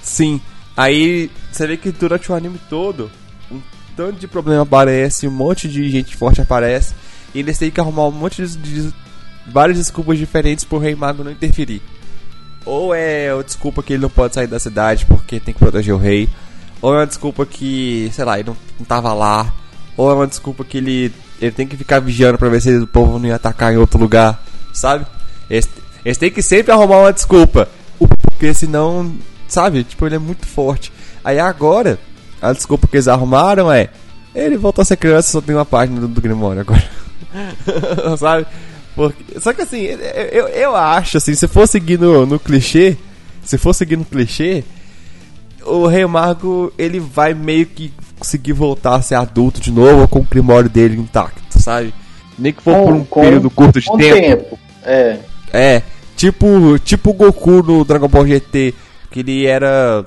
[0.03, 0.41] Sim,
[0.77, 3.11] aí você vê que durante o anime todo,
[3.51, 3.61] um
[3.97, 6.95] tanto de problema aparece, um monte de gente forte aparece,
[7.35, 8.95] e eles têm que arrumar um monte de, de
[9.47, 11.83] várias desculpas diferentes pro Rei Mago não interferir.
[12.65, 15.95] Ou é a desculpa que ele não pode sair da cidade porque tem que proteger
[15.95, 16.29] o rei,
[16.81, 19.53] ou é uma desculpa que, sei lá, ele não, não tava lá,
[19.97, 22.87] ou é uma desculpa que ele, ele tem que ficar vigiando pra ver se o
[22.87, 24.43] povo não ia atacar em outro lugar,
[24.73, 25.07] sabe?
[25.49, 25.69] Eles,
[26.05, 27.69] eles têm que sempre arrumar uma desculpa,
[27.99, 29.15] porque senão,
[29.47, 29.85] sabe?
[29.85, 30.93] Tipo, ele é muito forte.
[31.23, 31.99] Aí agora,
[32.41, 33.91] a desculpa que eles arrumaram é:
[34.35, 36.85] ele voltou a ser criança, só tem uma página do, do Grimório agora.
[38.19, 38.47] sabe?
[38.96, 39.82] Porque, só que assim,
[40.32, 42.98] eu, eu acho assim, se for seguir no, no clichê,
[43.44, 44.64] se for seguir no clichê,
[45.64, 50.20] o Rei Mago ele vai meio que conseguir voltar a ser adulto de novo com
[50.20, 51.94] o primórdio dele intacto, sabe?
[52.38, 54.60] Nem que for por um período curto de com tempo.
[54.84, 55.20] É.
[55.52, 55.82] É,
[56.16, 58.74] tipo, tipo o Goku no Dragon Ball GT,
[59.12, 60.06] que ele era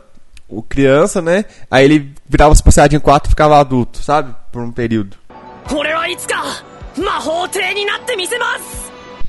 [0.48, 1.44] o criança, né?
[1.70, 4.34] Aí ele virava Super Saiyajin 4 e ficava adulto, sabe?
[4.50, 5.22] Por um período.
[5.70, 6.64] 俺はいつか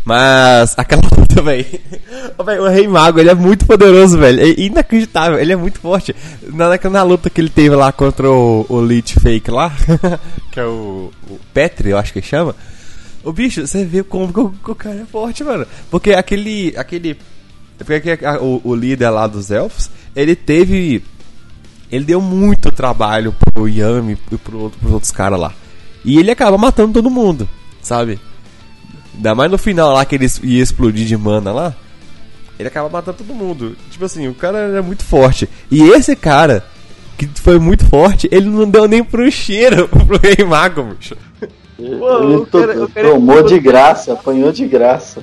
[0.08, 1.66] mas aquela luta, velho.
[2.38, 4.40] o Rei Mago, ele é muito poderoso, velho.
[4.40, 6.16] É inacreditável, ele é muito forte.
[6.42, 9.70] Na, na luta que ele teve lá contra o, o Leech Fake lá,
[10.50, 12.56] que é o, o Petri, eu acho que chama.
[13.22, 15.66] O bicho, você vê como que o, cara é forte, mano.
[15.90, 16.72] Porque aquele.
[16.74, 17.18] aquele
[17.76, 21.04] porque o, o líder lá dos elfos, ele teve.
[21.92, 25.52] Ele deu muito trabalho pro Yami e pro, pros outros caras lá.
[26.08, 27.48] E ele acaba matando todo mundo,
[27.82, 28.18] sabe?
[29.14, 31.74] Ainda mais no final lá que ele ia explodir de mana lá.
[32.58, 33.76] Ele acaba matando todo mundo.
[33.90, 35.48] Tipo assim, o cara era muito forte.
[35.70, 36.64] E esse cara,
[37.18, 41.14] que foi muito forte, ele não deu nem pro cheiro pro Rei Mago, bicho.
[41.78, 41.98] Ele
[42.50, 45.22] cara- cara é tomou de graça, apanhou de graça.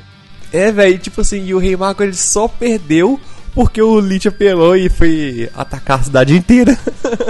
[0.53, 3.19] É, velho, tipo assim, e o Rei Mago ele só perdeu
[3.55, 6.77] porque o Lich apelou e foi atacar a cidade inteira.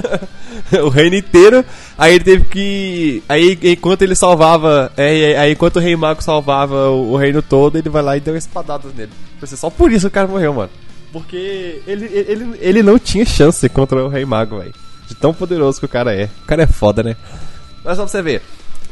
[0.84, 1.64] o reino inteiro.
[1.96, 3.24] Aí ele teve que.
[3.30, 4.92] Aí enquanto ele salvava.
[4.98, 8.20] É, aí enquanto o Rei Mago salvava o, o reino todo, ele vai lá e
[8.20, 9.12] deu espadadas nele.
[9.40, 10.72] Assim, Só por isso o cara morreu, mano.
[11.14, 14.74] Porque ele, ele, ele não tinha chance contra o Rei Mago, velho.
[15.08, 16.28] De tão poderoso que o cara é.
[16.44, 17.16] O cara é foda, né?
[17.84, 18.42] Mas só pra você ver.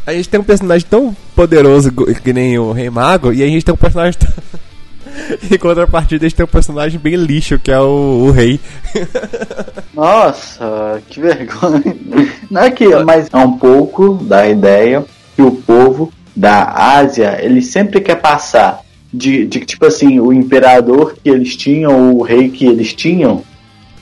[0.06, 3.66] A gente tem um personagem tão poderoso que nem o Rei Mago, e a gente
[3.66, 4.20] tem um personagem.
[5.52, 8.60] em contrapartida, gente tem um personagem bem lixo, que é o, o Rei.
[9.94, 11.96] Nossa, que vergonha.
[12.50, 15.06] Não é que, mas é um pouco da ideia
[15.36, 18.82] que o povo da Ásia, ele sempre quer passar
[19.14, 23.44] de, de tipo assim, o imperador que eles tinham, o rei que eles tinham,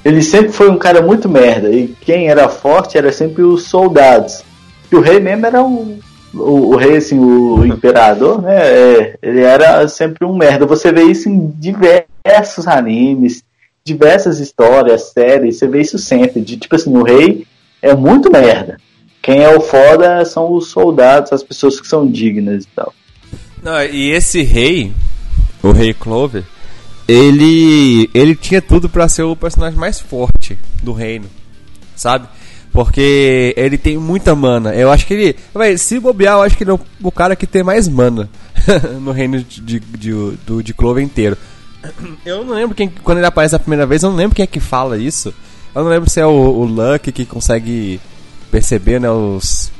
[0.03, 1.69] ele sempre foi um cara muito merda.
[1.69, 4.43] E quem era forte era sempre os soldados.
[4.91, 5.99] E o rei mesmo era o,
[6.33, 8.55] o, o rei, assim, o imperador, né?
[8.55, 10.65] é, ele era sempre um merda.
[10.65, 13.43] Você vê isso em diversos animes,
[13.83, 16.41] diversas histórias, séries, você vê isso sempre.
[16.41, 17.45] De tipo assim, o rei
[17.81, 18.77] é muito merda.
[19.21, 22.93] Quem é o foda são os soldados, as pessoas que são dignas e tal.
[23.61, 24.91] Não, e esse rei,
[25.61, 26.43] o Rei Clover,
[27.07, 31.27] ele ele tinha tudo pra ser o personagem mais forte do reino,
[31.95, 32.27] sabe?
[32.73, 34.73] Porque ele tem muita mana.
[34.73, 37.45] Eu acho que ele, véi, se bobear, eu acho que ele é o- cara que
[37.45, 38.29] tem mais mana
[39.01, 41.37] no reino de, de, de, de Clover inteiro.
[42.25, 44.47] Eu não lembro quem, quando ele aparece a primeira vez, eu não lembro quem é
[44.47, 45.33] que fala isso.
[45.75, 47.99] Eu não lembro se é o, o Luck que consegue
[48.49, 49.71] perceber, né, os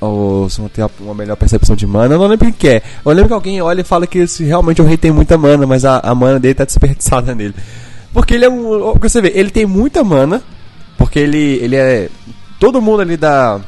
[0.00, 2.14] os ter uma melhor percepção de mana.
[2.14, 2.82] Eu não lembro quem que é.
[3.04, 5.64] Eu lembro que alguém olha e fala que esse, realmente o rei tem muita mana,
[5.66, 7.54] mas a, a mana dele tá desperdiçada nele.
[8.12, 8.94] Porque ele é um.
[9.00, 10.42] Você vê, ele tem muita mana.
[10.96, 12.08] Porque ele, ele é.
[12.58, 13.60] Todo mundo ali da.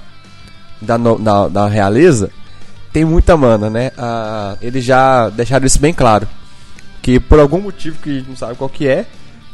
[0.81, 2.31] Da, da, da realeza
[2.95, 3.91] tem muita mana, né?
[3.99, 6.29] Ah, eles já deixaram isso bem claro.
[7.03, 9.05] Que por algum motivo que a gente não sabe qual que é,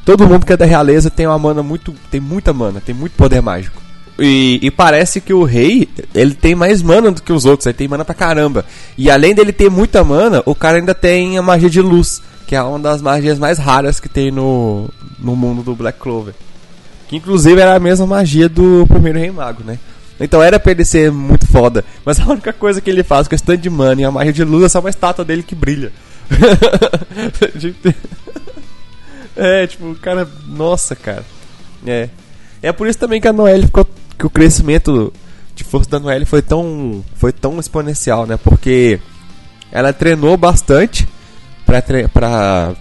[0.05, 1.95] todo mundo que é da realeza tem uma mana muito.
[2.11, 3.81] tem muita mana, tem muito poder mágico.
[4.18, 7.73] E, e parece que o rei, ele tem mais mana do que os outros, ele
[7.73, 8.66] tem mana pra caramba.
[8.99, 12.55] E além dele ter muita mana, o cara ainda tem a magia de luz, que
[12.55, 16.35] é uma das magias mais raras que tem no, no mundo do Black Clover.
[17.11, 19.81] Que inclusive era a mesma magia do primeiro Rei Mago, né?
[20.21, 21.85] Então era pra ele ser muito foda.
[22.05, 24.33] Mas a única coisa que ele faz com esse tanto de mana e a magia
[24.33, 25.91] de luz é só uma estátua dele que brilha.
[29.37, 30.29] é, tipo, o cara.
[30.47, 31.25] Nossa, cara.
[31.87, 32.09] É.
[32.63, 33.87] É por isso também que a Noelle ficou.
[34.19, 35.13] Que o crescimento
[35.55, 37.03] de força da Noelle foi tão.
[37.17, 38.37] Foi tão exponencial, né?
[38.37, 39.01] Porque
[39.73, 41.09] ela treinou bastante
[41.65, 41.81] pra.
[41.81, 42.75] tre- pra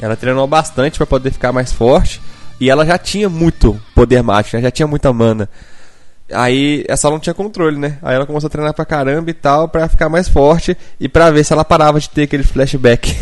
[0.00, 2.20] ela treinou bastante pra poder ficar mais forte.
[2.62, 4.62] E ela já tinha muito poder mágico, né?
[4.62, 5.48] já tinha muita mana.
[6.32, 7.98] Aí essa não tinha controle, né?
[8.00, 11.32] Aí ela começou a treinar pra caramba e tal, pra ficar mais forte e pra
[11.32, 13.16] ver se ela parava de ter aquele flashback.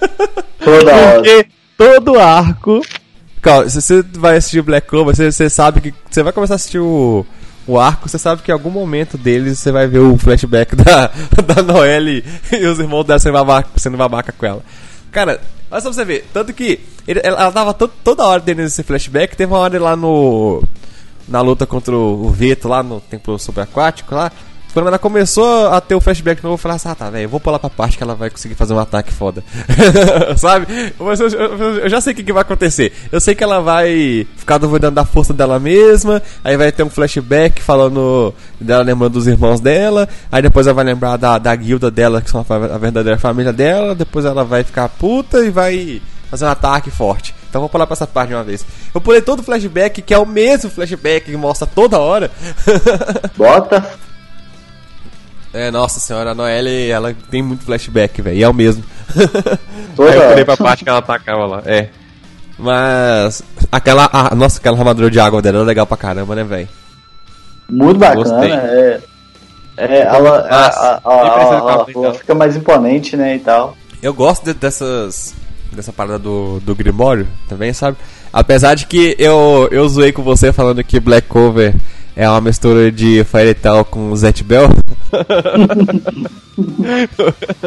[0.64, 0.92] Toda.
[1.16, 2.80] Porque todo arco.
[3.42, 5.94] Calma, se você vai assistir Black Clover, você, você sabe que.
[6.10, 7.26] Você vai começar a assistir o,
[7.66, 11.10] o arco, você sabe que em algum momento deles você vai ver o flashback da,
[11.46, 14.62] da Noelle e os irmãos dela sendo babaca, sendo babaca com ela.
[15.12, 15.38] Cara,
[15.70, 16.26] olha só pra você ver.
[16.32, 19.36] Tanto que ele- ela, to- toda hora tendo esse flashback.
[19.36, 20.62] Teve uma hora lá no.
[21.28, 24.32] Na luta contra o Veto lá no templo subaquático lá.
[24.74, 27.28] Quando ela começou a ter o flashback novo, eu falei assim, ah tá, velho, eu
[27.28, 29.42] vou pular pra parte que ela vai conseguir fazer um ataque foda.
[30.36, 30.66] Sabe?
[30.98, 32.92] Mas eu, eu- eu já sei o que, que vai acontecer.
[33.10, 36.90] Eu sei que ela vai ficar duvidando da força dela mesma, aí vai ter um
[36.90, 41.90] flashback falando dela lembrando dos irmãos dela, aí depois ela vai lembrar da, da guilda
[41.90, 46.00] dela, que são a verdadeira família dela, depois ela vai ficar puta e vai
[46.30, 47.34] fazer um ataque forte.
[47.48, 48.64] Então vou pular pra essa parte de uma vez.
[48.94, 52.30] Eu pulei todo o flashback, que é o mesmo flashback que mostra toda hora.
[53.36, 53.84] Bota.
[55.52, 58.84] É, nossa senhora, a Noelle, ela tem muito flashback, velho, e é o mesmo.
[59.96, 60.44] Toda Aí eu pulei hora.
[60.44, 61.88] pra parte que ela atacava lá, é.
[62.58, 66.68] Mas, aquela, a, nossa, aquela armadura de água dela é legal pra caramba, né, velho?
[67.70, 68.24] Muito bacana.
[68.24, 68.52] Gostei.
[68.52, 69.00] É,
[69.76, 71.80] é, ela, a- a-
[72.10, 73.76] a- fica mais imponente, né, e tal.
[74.02, 75.34] Eu gosto de- dessas.
[75.72, 77.96] dessa parada do, do Grimório também, sabe?
[78.32, 81.74] Apesar de que eu, eu zoei com você falando que Black Cover
[82.18, 84.68] é uma mistura de Fairy Tail com Zet Bell.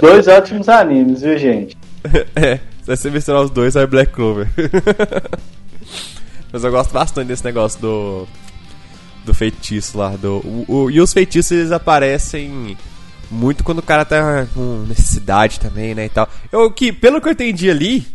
[0.02, 1.78] Dois ótimos animes, viu, gente?
[2.36, 4.50] é, se você misturar os dois, é Black Clover.
[6.52, 8.28] Mas eu gosto bastante desse negócio do.
[9.24, 10.10] Do feitiço lá.
[10.18, 12.76] Do, o, o- e os feitiços eles aparecem
[13.30, 16.06] muito quando o cara tá com necessidade também, né?
[16.06, 16.28] E tal.
[16.52, 18.06] Eu, que, pelo que eu entendi ali,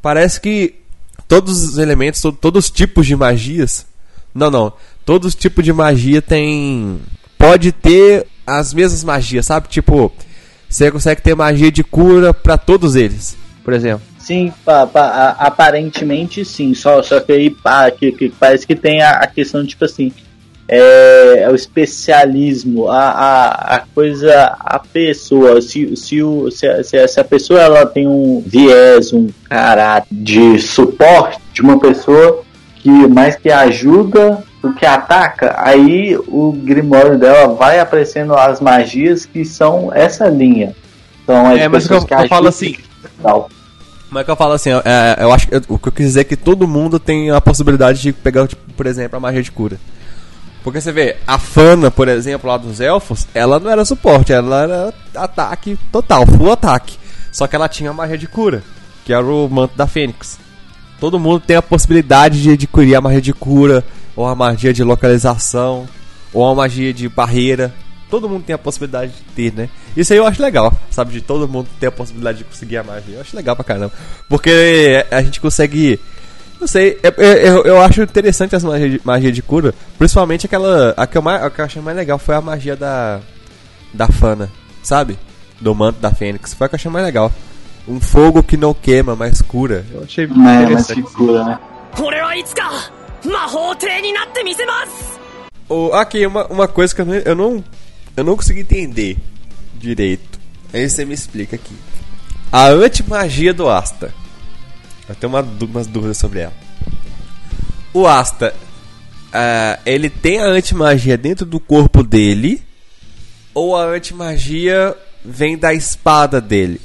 [0.00, 0.76] parece que
[1.26, 3.86] todos os elementos, to- todos os tipos de magias.
[4.34, 4.72] Não, não.
[5.08, 6.98] Todos os tipos de magia tem.
[7.38, 9.66] pode ter as mesmas magias, sabe?
[9.66, 10.12] Tipo,
[10.68, 13.34] você consegue ter magia de cura pra todos eles,
[13.64, 14.02] por exemplo.
[14.18, 16.74] Sim, pa, pa, a- aparentemente sim.
[16.74, 17.56] Só, só que aí
[17.98, 20.12] que, que parece que tem a, a questão, tipo assim,
[20.68, 25.62] é, é o especialismo, a, a, a coisa, a pessoa.
[25.62, 30.06] Se, se, o, se, a, se se a pessoa ela tem um viés, um caráter
[30.12, 32.44] de suporte de uma pessoa
[32.76, 39.24] que mais que ajuda do que ataca, aí o grimório dela vai aparecendo as magias
[39.24, 40.74] que são essa linha.
[41.22, 42.76] Então, as É, mas o que eu- pessoas eu falo assim,
[43.22, 43.48] tal.
[44.08, 44.70] Como é que eu falo assim?
[44.70, 47.40] é, eu acho que o que eu quis dizer é que todo mundo tem a
[47.40, 49.76] possibilidade de pegar, tipo, por exemplo, a magia de cura.
[50.64, 54.62] Porque você vê, a Fana, por exemplo, lá dos elfos, ela não era suporte, ela
[54.62, 56.98] era ataque total, full ataque.
[57.30, 58.62] Só que ela tinha a magia de cura,
[59.04, 60.38] que era o manto da Fênix.
[60.98, 63.84] Todo mundo tem a possibilidade de adquirir a magia de cura,
[64.17, 65.87] ou a magia de localização,
[66.33, 67.73] ou a magia de barreira.
[68.09, 69.69] Todo mundo tem a possibilidade de ter, né?
[69.97, 71.11] Isso aí eu acho legal, sabe?
[71.13, 73.15] De todo mundo ter a possibilidade de conseguir a magia.
[73.15, 73.91] Eu acho legal pra caramba.
[74.29, 75.99] Porque a gente consegue.
[76.61, 79.73] Não sei, é- é- eu, eu acho interessante as magias de, magia de cura.
[79.97, 80.93] Principalmente aquela.
[80.95, 83.19] A que, eu mais, a que eu achei mais legal foi a magia da.
[83.93, 84.49] Da Fana,
[84.83, 85.17] sabe?
[85.59, 86.53] Do manto da Fênix.
[86.53, 87.31] Foi a que eu achei mais legal.
[87.87, 89.85] Um fogo que não queima, mas cura.
[89.91, 91.03] Eu achei É, mas interessante.
[91.09, 91.59] figura, né?
[91.99, 92.71] 俺はいつか
[95.68, 97.64] Oh, aqui, uma, uma coisa que eu não, eu não,
[98.16, 99.16] eu não consegui entender
[99.74, 100.38] direito.
[100.72, 101.74] Aí você me explica aqui.
[102.50, 104.12] A antimagia do Asta.
[105.08, 106.54] Eu tenho uma, umas dúvidas sobre ela.
[107.92, 108.54] O Asta,
[109.28, 112.62] uh, ele tem a antimagia dentro do corpo dele?
[113.54, 116.80] Ou a antimagia vem da espada dele?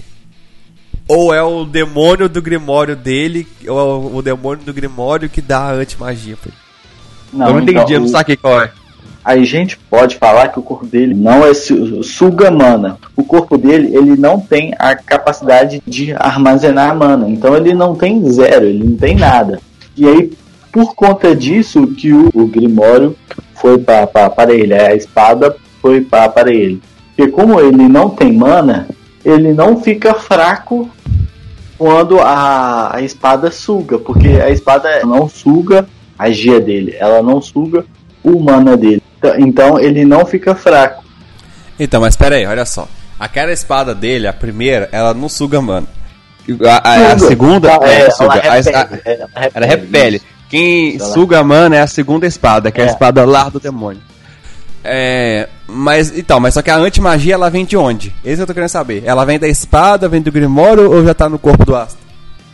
[1.08, 5.42] Ou é o demônio do grimório dele, ou é o, o demônio do grimório que
[5.42, 6.58] dá a anti-magia pra ele?
[7.34, 8.72] Não, eu não entendi, então, eu não saquei qual é.
[9.26, 12.98] A gente pode falar que o corpo dele não é su- suga mana.
[13.16, 17.30] O corpo dele, ele não tem a capacidade de armazenar mana.
[17.30, 19.60] Então ele não tem zero, ele não tem nada.
[19.96, 20.32] E aí,
[20.72, 23.16] por conta disso, que o, o Grimório
[23.56, 26.82] foi pra, pra- para ele, a espada foi pra, para ele.
[27.16, 28.88] Porque como ele não tem mana,
[29.26, 30.90] ele não fica fraco
[31.78, 33.98] quando a, a espada suga.
[33.98, 37.86] Porque a espada não suga a magia dele, ela não suga
[38.24, 39.02] o mana dele.
[39.18, 41.04] Então- Então ele não fica fraco.
[41.80, 42.88] Então, mas pera aí, olha só.
[43.20, 45.88] Aquela espada dele, a primeira, ela não suga mana.
[46.68, 48.34] A, a- a segunda, é, ela suga.
[48.34, 48.88] A- repele, a- ela
[49.36, 50.22] repele, ela repele.
[50.50, 52.90] Quem suga mana é a segunda espada, que é, a É.
[52.90, 54.02] espada lá do demônio.
[54.84, 58.14] É, mas então, mas só que a anti-magia ela vem de onde?
[58.24, 59.04] Esse eu tô querendo saber.
[59.06, 61.98] Ela vem da espada, vem do Grimório ou já tá no corpo do Asta?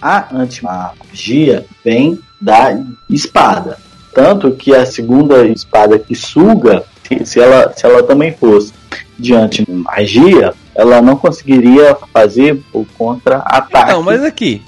[0.02, 2.78] A antimagia vem da
[3.10, 3.78] espada.
[4.14, 8.74] Tanto que a segunda espada que suga, se- se ela, se ela também fosse
[9.18, 13.92] de antimagia, ela não conseguiria fazer o contra-ataque.
[13.92, 14.62] Não, mas aqui.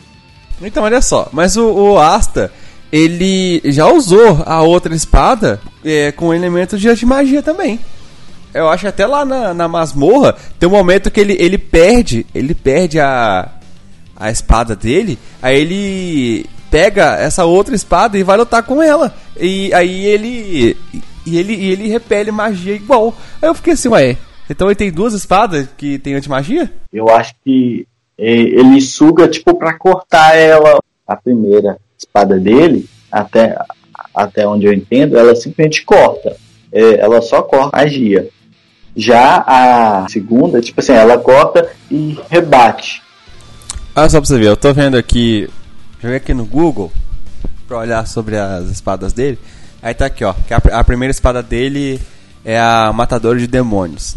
[0.62, 1.30] Então, olha só.
[1.32, 2.52] Mas o, o Asta,
[2.92, 7.80] ele já usou a outra espada é, com elementos de antimagia também.
[8.54, 12.26] Eu acho até lá na, na masmorra tem um momento que ele, ele perde.
[12.36, 13.50] Ele perde a,
[14.16, 15.18] a espada dele.
[15.42, 19.16] Aí ele pega essa outra espada e vai lutar com ela.
[19.40, 20.78] E aí ele.
[21.26, 23.16] E ele, e ele repele magia igual.
[23.42, 24.18] Aí eu fiquei assim, ué.
[24.50, 26.70] Então ele tem duas espadas que tem antimagia?
[26.92, 27.88] Eu acho que
[28.18, 30.80] eh, ele suga tipo para cortar ela.
[31.08, 33.56] A primeira espada dele, até,
[34.14, 36.36] até onde eu entendo, ela simplesmente corta.
[36.72, 38.28] Eh, ela só corta magia.
[38.96, 43.02] Já a segunda, tipo assim, ela corta e rebate.
[43.96, 45.50] Olha só pra você ver, eu tô vendo aqui.
[46.02, 46.92] Joguei aqui no Google
[47.68, 49.38] pra olhar sobre as espadas dele.
[49.82, 50.34] Aí tá aqui, ó.
[50.34, 52.00] Que a, a primeira espada dele
[52.44, 54.16] é a Matadora de Demônios.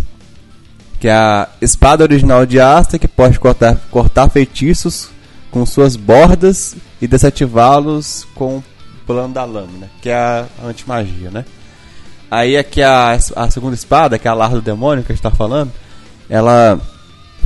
[0.99, 5.11] Que é a espada original de Asta que pode cortar, cortar feitiços
[5.51, 6.75] com suas bordas
[7.05, 8.65] e desativá-los com o
[9.07, 11.45] plano da lâmina, que é a antimagia, né?
[12.31, 15.23] Aí aqui a, a segunda espada, que é a Lar do Demônio que a gente
[15.23, 15.71] tá falando,
[16.31, 16.81] ela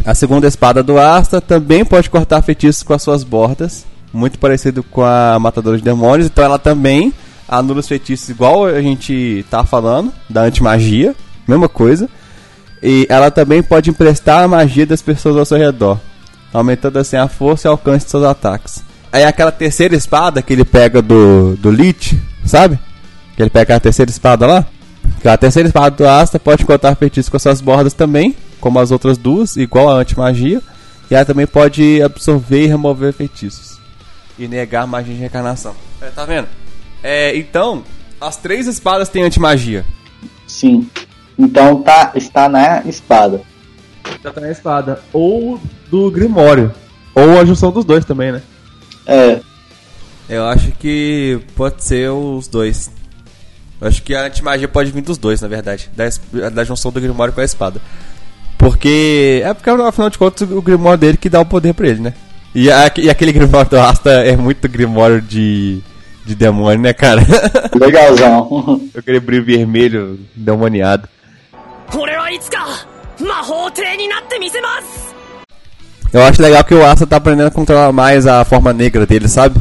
[0.06, 4.84] a segunda espada do Asta também pode cortar feitiços com as suas bordas, muito parecido
[4.84, 7.12] com a Matadora de Demônios, então ela também
[7.48, 11.16] anula os feitiços igual a gente tá falando, da antimagia,
[11.48, 12.09] mesma coisa.
[12.80, 15.98] E ela também pode emprestar a magia das pessoas ao seu redor,
[16.52, 18.86] aumentando assim a força e alcance de seus ataques.
[19.11, 22.78] Aí aquela terceira espada que ele pega do, do Lich, sabe?
[23.36, 24.66] Que ele pega a terceira espada lá.
[25.20, 28.78] Que a terceira espada do Asta pode cortar feitiços com as suas bordas também, como
[28.78, 30.61] as outras duas, igual a antimagia.
[31.11, 33.78] E ela também pode absorver e remover feitiços.
[34.38, 35.74] E negar magia de reencarnação.
[36.00, 36.46] É, tá vendo?
[37.02, 37.82] É, então,
[38.20, 39.84] as três espadas têm antimagia.
[40.46, 40.88] Sim.
[41.38, 43.40] Então tá, está na espada.
[44.22, 45.00] Já tá na espada.
[45.12, 46.72] Ou do Grimório.
[47.14, 48.42] Ou a junção dos dois também, né?
[49.07, 49.39] É.
[50.30, 52.89] Eu acho que pode ser os dois.
[53.82, 55.89] Eu acho que a antimagia pode vir dos dois, na verdade.
[55.95, 56.22] Da, es-
[56.53, 57.82] da junção do Grimório com a espada.
[58.57, 59.41] Porque.
[59.43, 62.14] É porque, afinal de contas, o Grimório dele que dá o poder pra ele, né?
[62.55, 65.82] E, a- e aquele Grimório do Asta é muito Grimório de.
[66.26, 67.22] de demônio, né, cara?
[67.76, 68.80] Legalzão.
[68.97, 71.07] aquele brilho vermelho demoniado.
[71.95, 72.66] 俺はいつか
[73.20, 75.14] 魔法帝になってみせます
[76.12, 79.28] eu acho legal que o Asta tá aprendendo a controlar mais a forma negra dele,
[79.28, 79.61] sabe?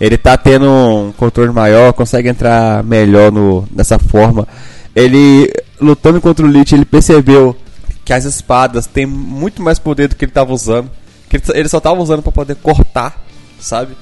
[0.00, 4.46] Ele tá tendo um controle maior, consegue entrar melhor no, nessa forma.
[4.94, 5.50] Ele,
[5.80, 7.56] lutando contra o Lich, ele percebeu
[8.04, 10.90] que as espadas têm muito mais poder do que ele tava usando.
[11.28, 13.22] Que ele, só tava usando pra poder cortar,
[13.58, 13.94] sabe?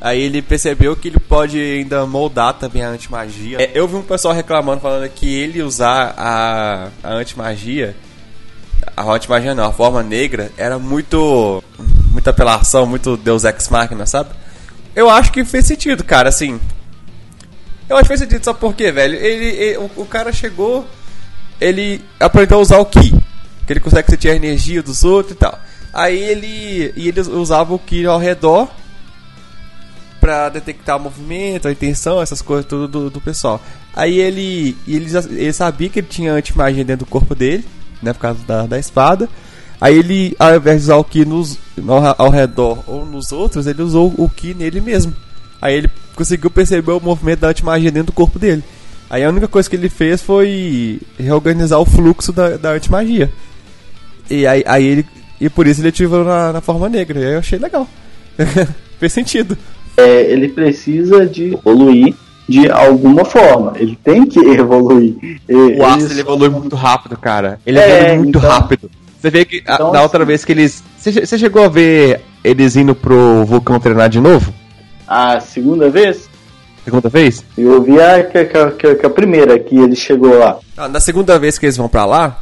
[0.00, 3.60] Aí ele percebeu que ele pode ainda moldar também a antimagia.
[3.60, 7.96] É, eu vi um pessoal reclamando, falando que ele usar a, a antimagia
[8.96, 11.62] a Hot Magia não, a forma negra era muito.
[12.10, 14.30] muita apelação, muito Deus Ex Machina, sabe?
[14.94, 16.58] Eu acho que fez sentido, cara, assim.
[17.88, 19.14] Eu acho que fez sentido, sabe por quê, velho?
[19.14, 20.86] Ele, ele- o, o cara chegou,
[21.60, 23.12] ele aprendeu a usar o Ki,
[23.66, 25.58] que ele consegue sentir a energia dos outros e tal.
[25.92, 26.92] Aí ele.
[26.96, 28.68] E ele usava o Ki ao redor
[30.20, 33.60] pra detectar o movimento, a intenção, essas coisas tudo do, do pessoal.
[33.94, 37.64] Aí ele, ele, ele sabia que ele tinha antimagia dentro do corpo dele,
[38.06, 39.28] né, por causa da, da espada.
[39.80, 43.66] Aí ele, ao invés de usar o Ki nos, ao, ao redor ou nos outros,
[43.66, 45.14] ele usou o Ki nele mesmo.
[45.60, 48.62] Aí ele conseguiu perceber o movimento da antimagia dentro do corpo dele.
[49.08, 53.30] Aí a única coisa que ele fez foi reorganizar o fluxo da, da antimagia.
[54.30, 55.06] E aí, aí ele.
[55.40, 57.20] E por isso ele ativou na, na forma negra.
[57.20, 57.86] E aí eu achei legal.
[58.98, 59.56] fez sentido.
[59.96, 62.14] É, ele precisa de evoluir
[62.48, 63.72] de alguma forma.
[63.76, 65.14] Ele tem que evoluir.
[65.48, 65.52] O
[65.92, 67.58] eles- ele evolui muito rápido, cara.
[67.66, 68.90] Ele É, evolui muito então- rápido.
[69.20, 70.84] Você vê que a- Então, da outra assim- vez que eles.
[70.96, 74.52] Você che- você chegou a ver eles indo pro vulcão treinar de novo?
[75.08, 76.28] A segunda vez,
[76.84, 77.44] Segunda vez?
[77.58, 80.58] eu vi a, que, a primeira que ele chegou lá.
[80.76, 82.38] Ah, na segunda vez que eles vão pra lá.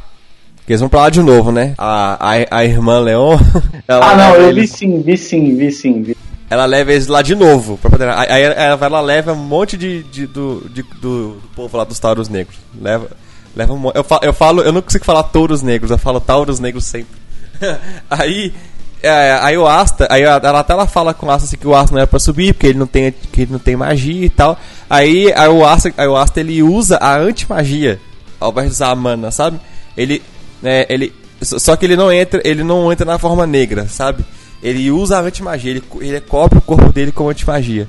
[0.65, 1.73] Que eles vão pra lá de novo, né?
[1.77, 3.37] A, a, a irmã Leon.
[3.87, 6.01] ela Ah, não, eu vi sim, vi sim, vi sim.
[6.01, 6.17] Vi.
[6.49, 7.77] Ela leva eles lá de novo.
[7.77, 11.83] Pra poder, aí ela, leva um monte de, de- do, de- do, do povo lá
[11.83, 12.57] dos Tauros Negros.
[12.79, 13.09] Leva,
[13.55, 13.91] leva um.
[13.93, 17.17] Eu falo, eu falo, eu não consigo falar Touros Negros, eu falo Tauros Negros sempre.
[18.09, 18.53] aí,
[19.01, 21.73] é, aí o Asta, aí ela, até ela fala com o Asta assim, que o
[21.75, 24.29] Asta não era pra subir, porque ele não tem, que ele não tem magia e
[24.29, 24.59] tal.
[24.89, 27.99] Aí, aí, o, Asta, aí o Asta ele usa a antimagia
[28.39, 29.59] ao invés de usar a mana, sabe?
[29.97, 30.21] Ele,
[30.61, 34.23] né, ele, só que ele não entra, ele não entra na forma negra, sabe?
[34.65, 37.87] Ele usa a antimagia, ele, ele cobre o corpo dele com antimagia.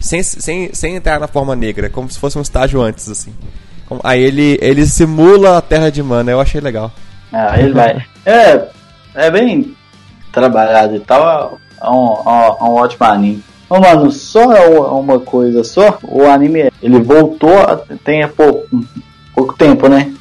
[0.00, 3.32] Sem, sem, sem entrar na forma negra, como se fosse um estágio antes, assim.
[4.02, 6.90] Aí ele, ele simula a terra de mana, eu achei legal.
[7.32, 8.04] Ah, ele vai.
[8.24, 8.64] É,
[9.14, 9.74] é bem
[10.32, 11.58] trabalhado e tal.
[11.82, 13.42] É um, é um- é um ótimo anime.
[13.68, 15.98] Ô, mano, só é uma coisa só.
[16.02, 18.66] O anime, ele voltou a- tem há pouco,
[19.34, 20.12] pouco tempo, né?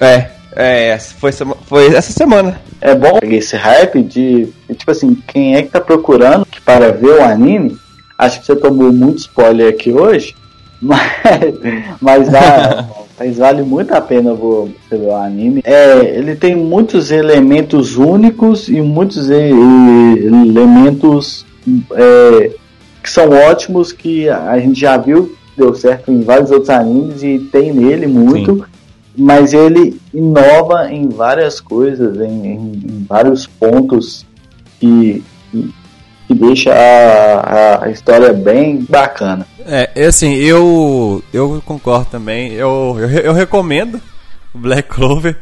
[0.00, 1.30] É, é, foi,
[1.66, 2.60] foi essa semana.
[2.80, 7.22] É bom esse hype de, tipo assim, quem é que tá procurando para ver o
[7.22, 7.76] anime?
[8.18, 10.34] Acho que você tomou muito spoiler aqui hoje,
[10.80, 11.02] mas,
[12.00, 12.28] mas,
[13.18, 15.60] mas vale muito a pena vo- você ver o anime.
[15.64, 21.44] É, ele tem muitos elementos únicos e muitos e- e- elementos
[21.94, 22.50] é,
[23.02, 27.38] que são ótimos que a gente já viu deu certo em vários outros animes e
[27.38, 28.66] tem nele muito
[29.16, 34.26] mas ele inova em várias coisas, em, em- em vários pontos
[34.80, 39.46] que, que, deixa a, a- história bem bacana.
[39.64, 42.52] É, assim, eu eu concordo também.
[42.52, 44.00] Eu, eu, eu recomendo
[44.54, 45.36] Black Clover.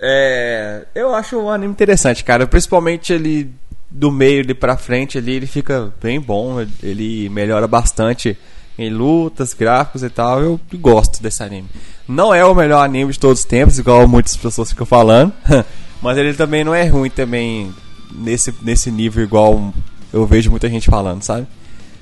[0.00, 2.46] É, eu acho o anime interessante, cara.
[2.46, 3.50] Principalmente ele
[3.90, 6.60] do meio ali pra frente ali, ele fica bem bom.
[6.82, 8.36] Ele melhora bastante
[8.78, 10.40] em lutas, gráficos e tal.
[10.40, 11.68] Eu gosto desse anime.
[12.06, 15.32] Não é o melhor anime de todos os tempos, igual muitas pessoas ficam falando.
[16.02, 17.72] Mas ele também não é ruim também
[18.14, 19.72] nesse, nesse nível igual
[20.12, 21.46] eu vejo muita gente falando, sabe?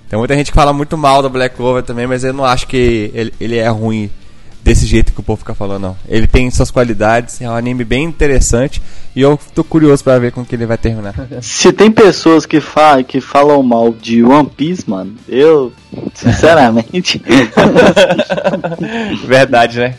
[0.09, 2.67] Tem muita gente que fala muito mal do Black Clover também, mas eu não acho
[2.67, 4.11] que ele, ele é ruim
[4.63, 5.97] desse jeito que o povo fica falando, não.
[6.09, 8.81] Ele tem suas qualidades, é um anime bem interessante
[9.15, 11.15] e eu tô curioso pra ver como que ele vai terminar.
[11.43, 15.73] Se tem pessoas que, fa que falam mal de One Piece, mano, eu,
[16.15, 17.21] sinceramente,
[19.27, 19.95] Verdade, né?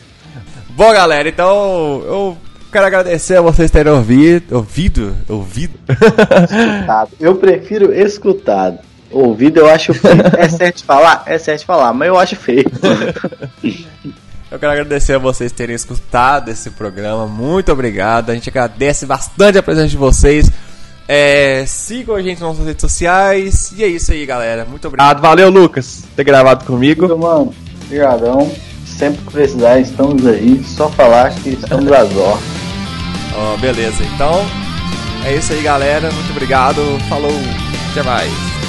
[0.70, 2.38] Bom, galera, então eu
[2.72, 4.56] quero agradecer a vocês terem ouvido.
[4.56, 5.14] Ouvido?
[5.28, 5.78] Ouvido?
[5.88, 7.10] escutado.
[7.20, 8.78] eu prefiro escutado.
[9.10, 10.22] Ouvido eu acho feio.
[10.36, 11.22] É certo de falar?
[11.26, 12.64] É certo de falar, mas eu acho feio.
[14.54, 17.26] Eu quero agradecer a vocês terem escutado esse programa.
[17.26, 18.30] Muito obrigado.
[18.30, 20.48] A gente agradece bastante a presença de vocês.
[21.08, 23.72] É, sigam a gente nas nossas redes sociais.
[23.76, 24.64] E é isso aí, galera.
[24.64, 25.20] Muito obrigado.
[25.20, 27.06] Valeu, Lucas, por ter gravado comigo.
[27.06, 27.52] Então, mano,
[27.84, 28.48] obrigadão.
[28.86, 30.62] Sempre que precisar, estamos aí.
[30.64, 32.44] Só falar que estamos às ordens.
[33.36, 34.46] Oh, beleza, então
[35.24, 36.12] é isso aí, galera.
[36.12, 36.80] Muito obrigado.
[37.08, 37.32] Falou.
[37.90, 38.63] Até mais.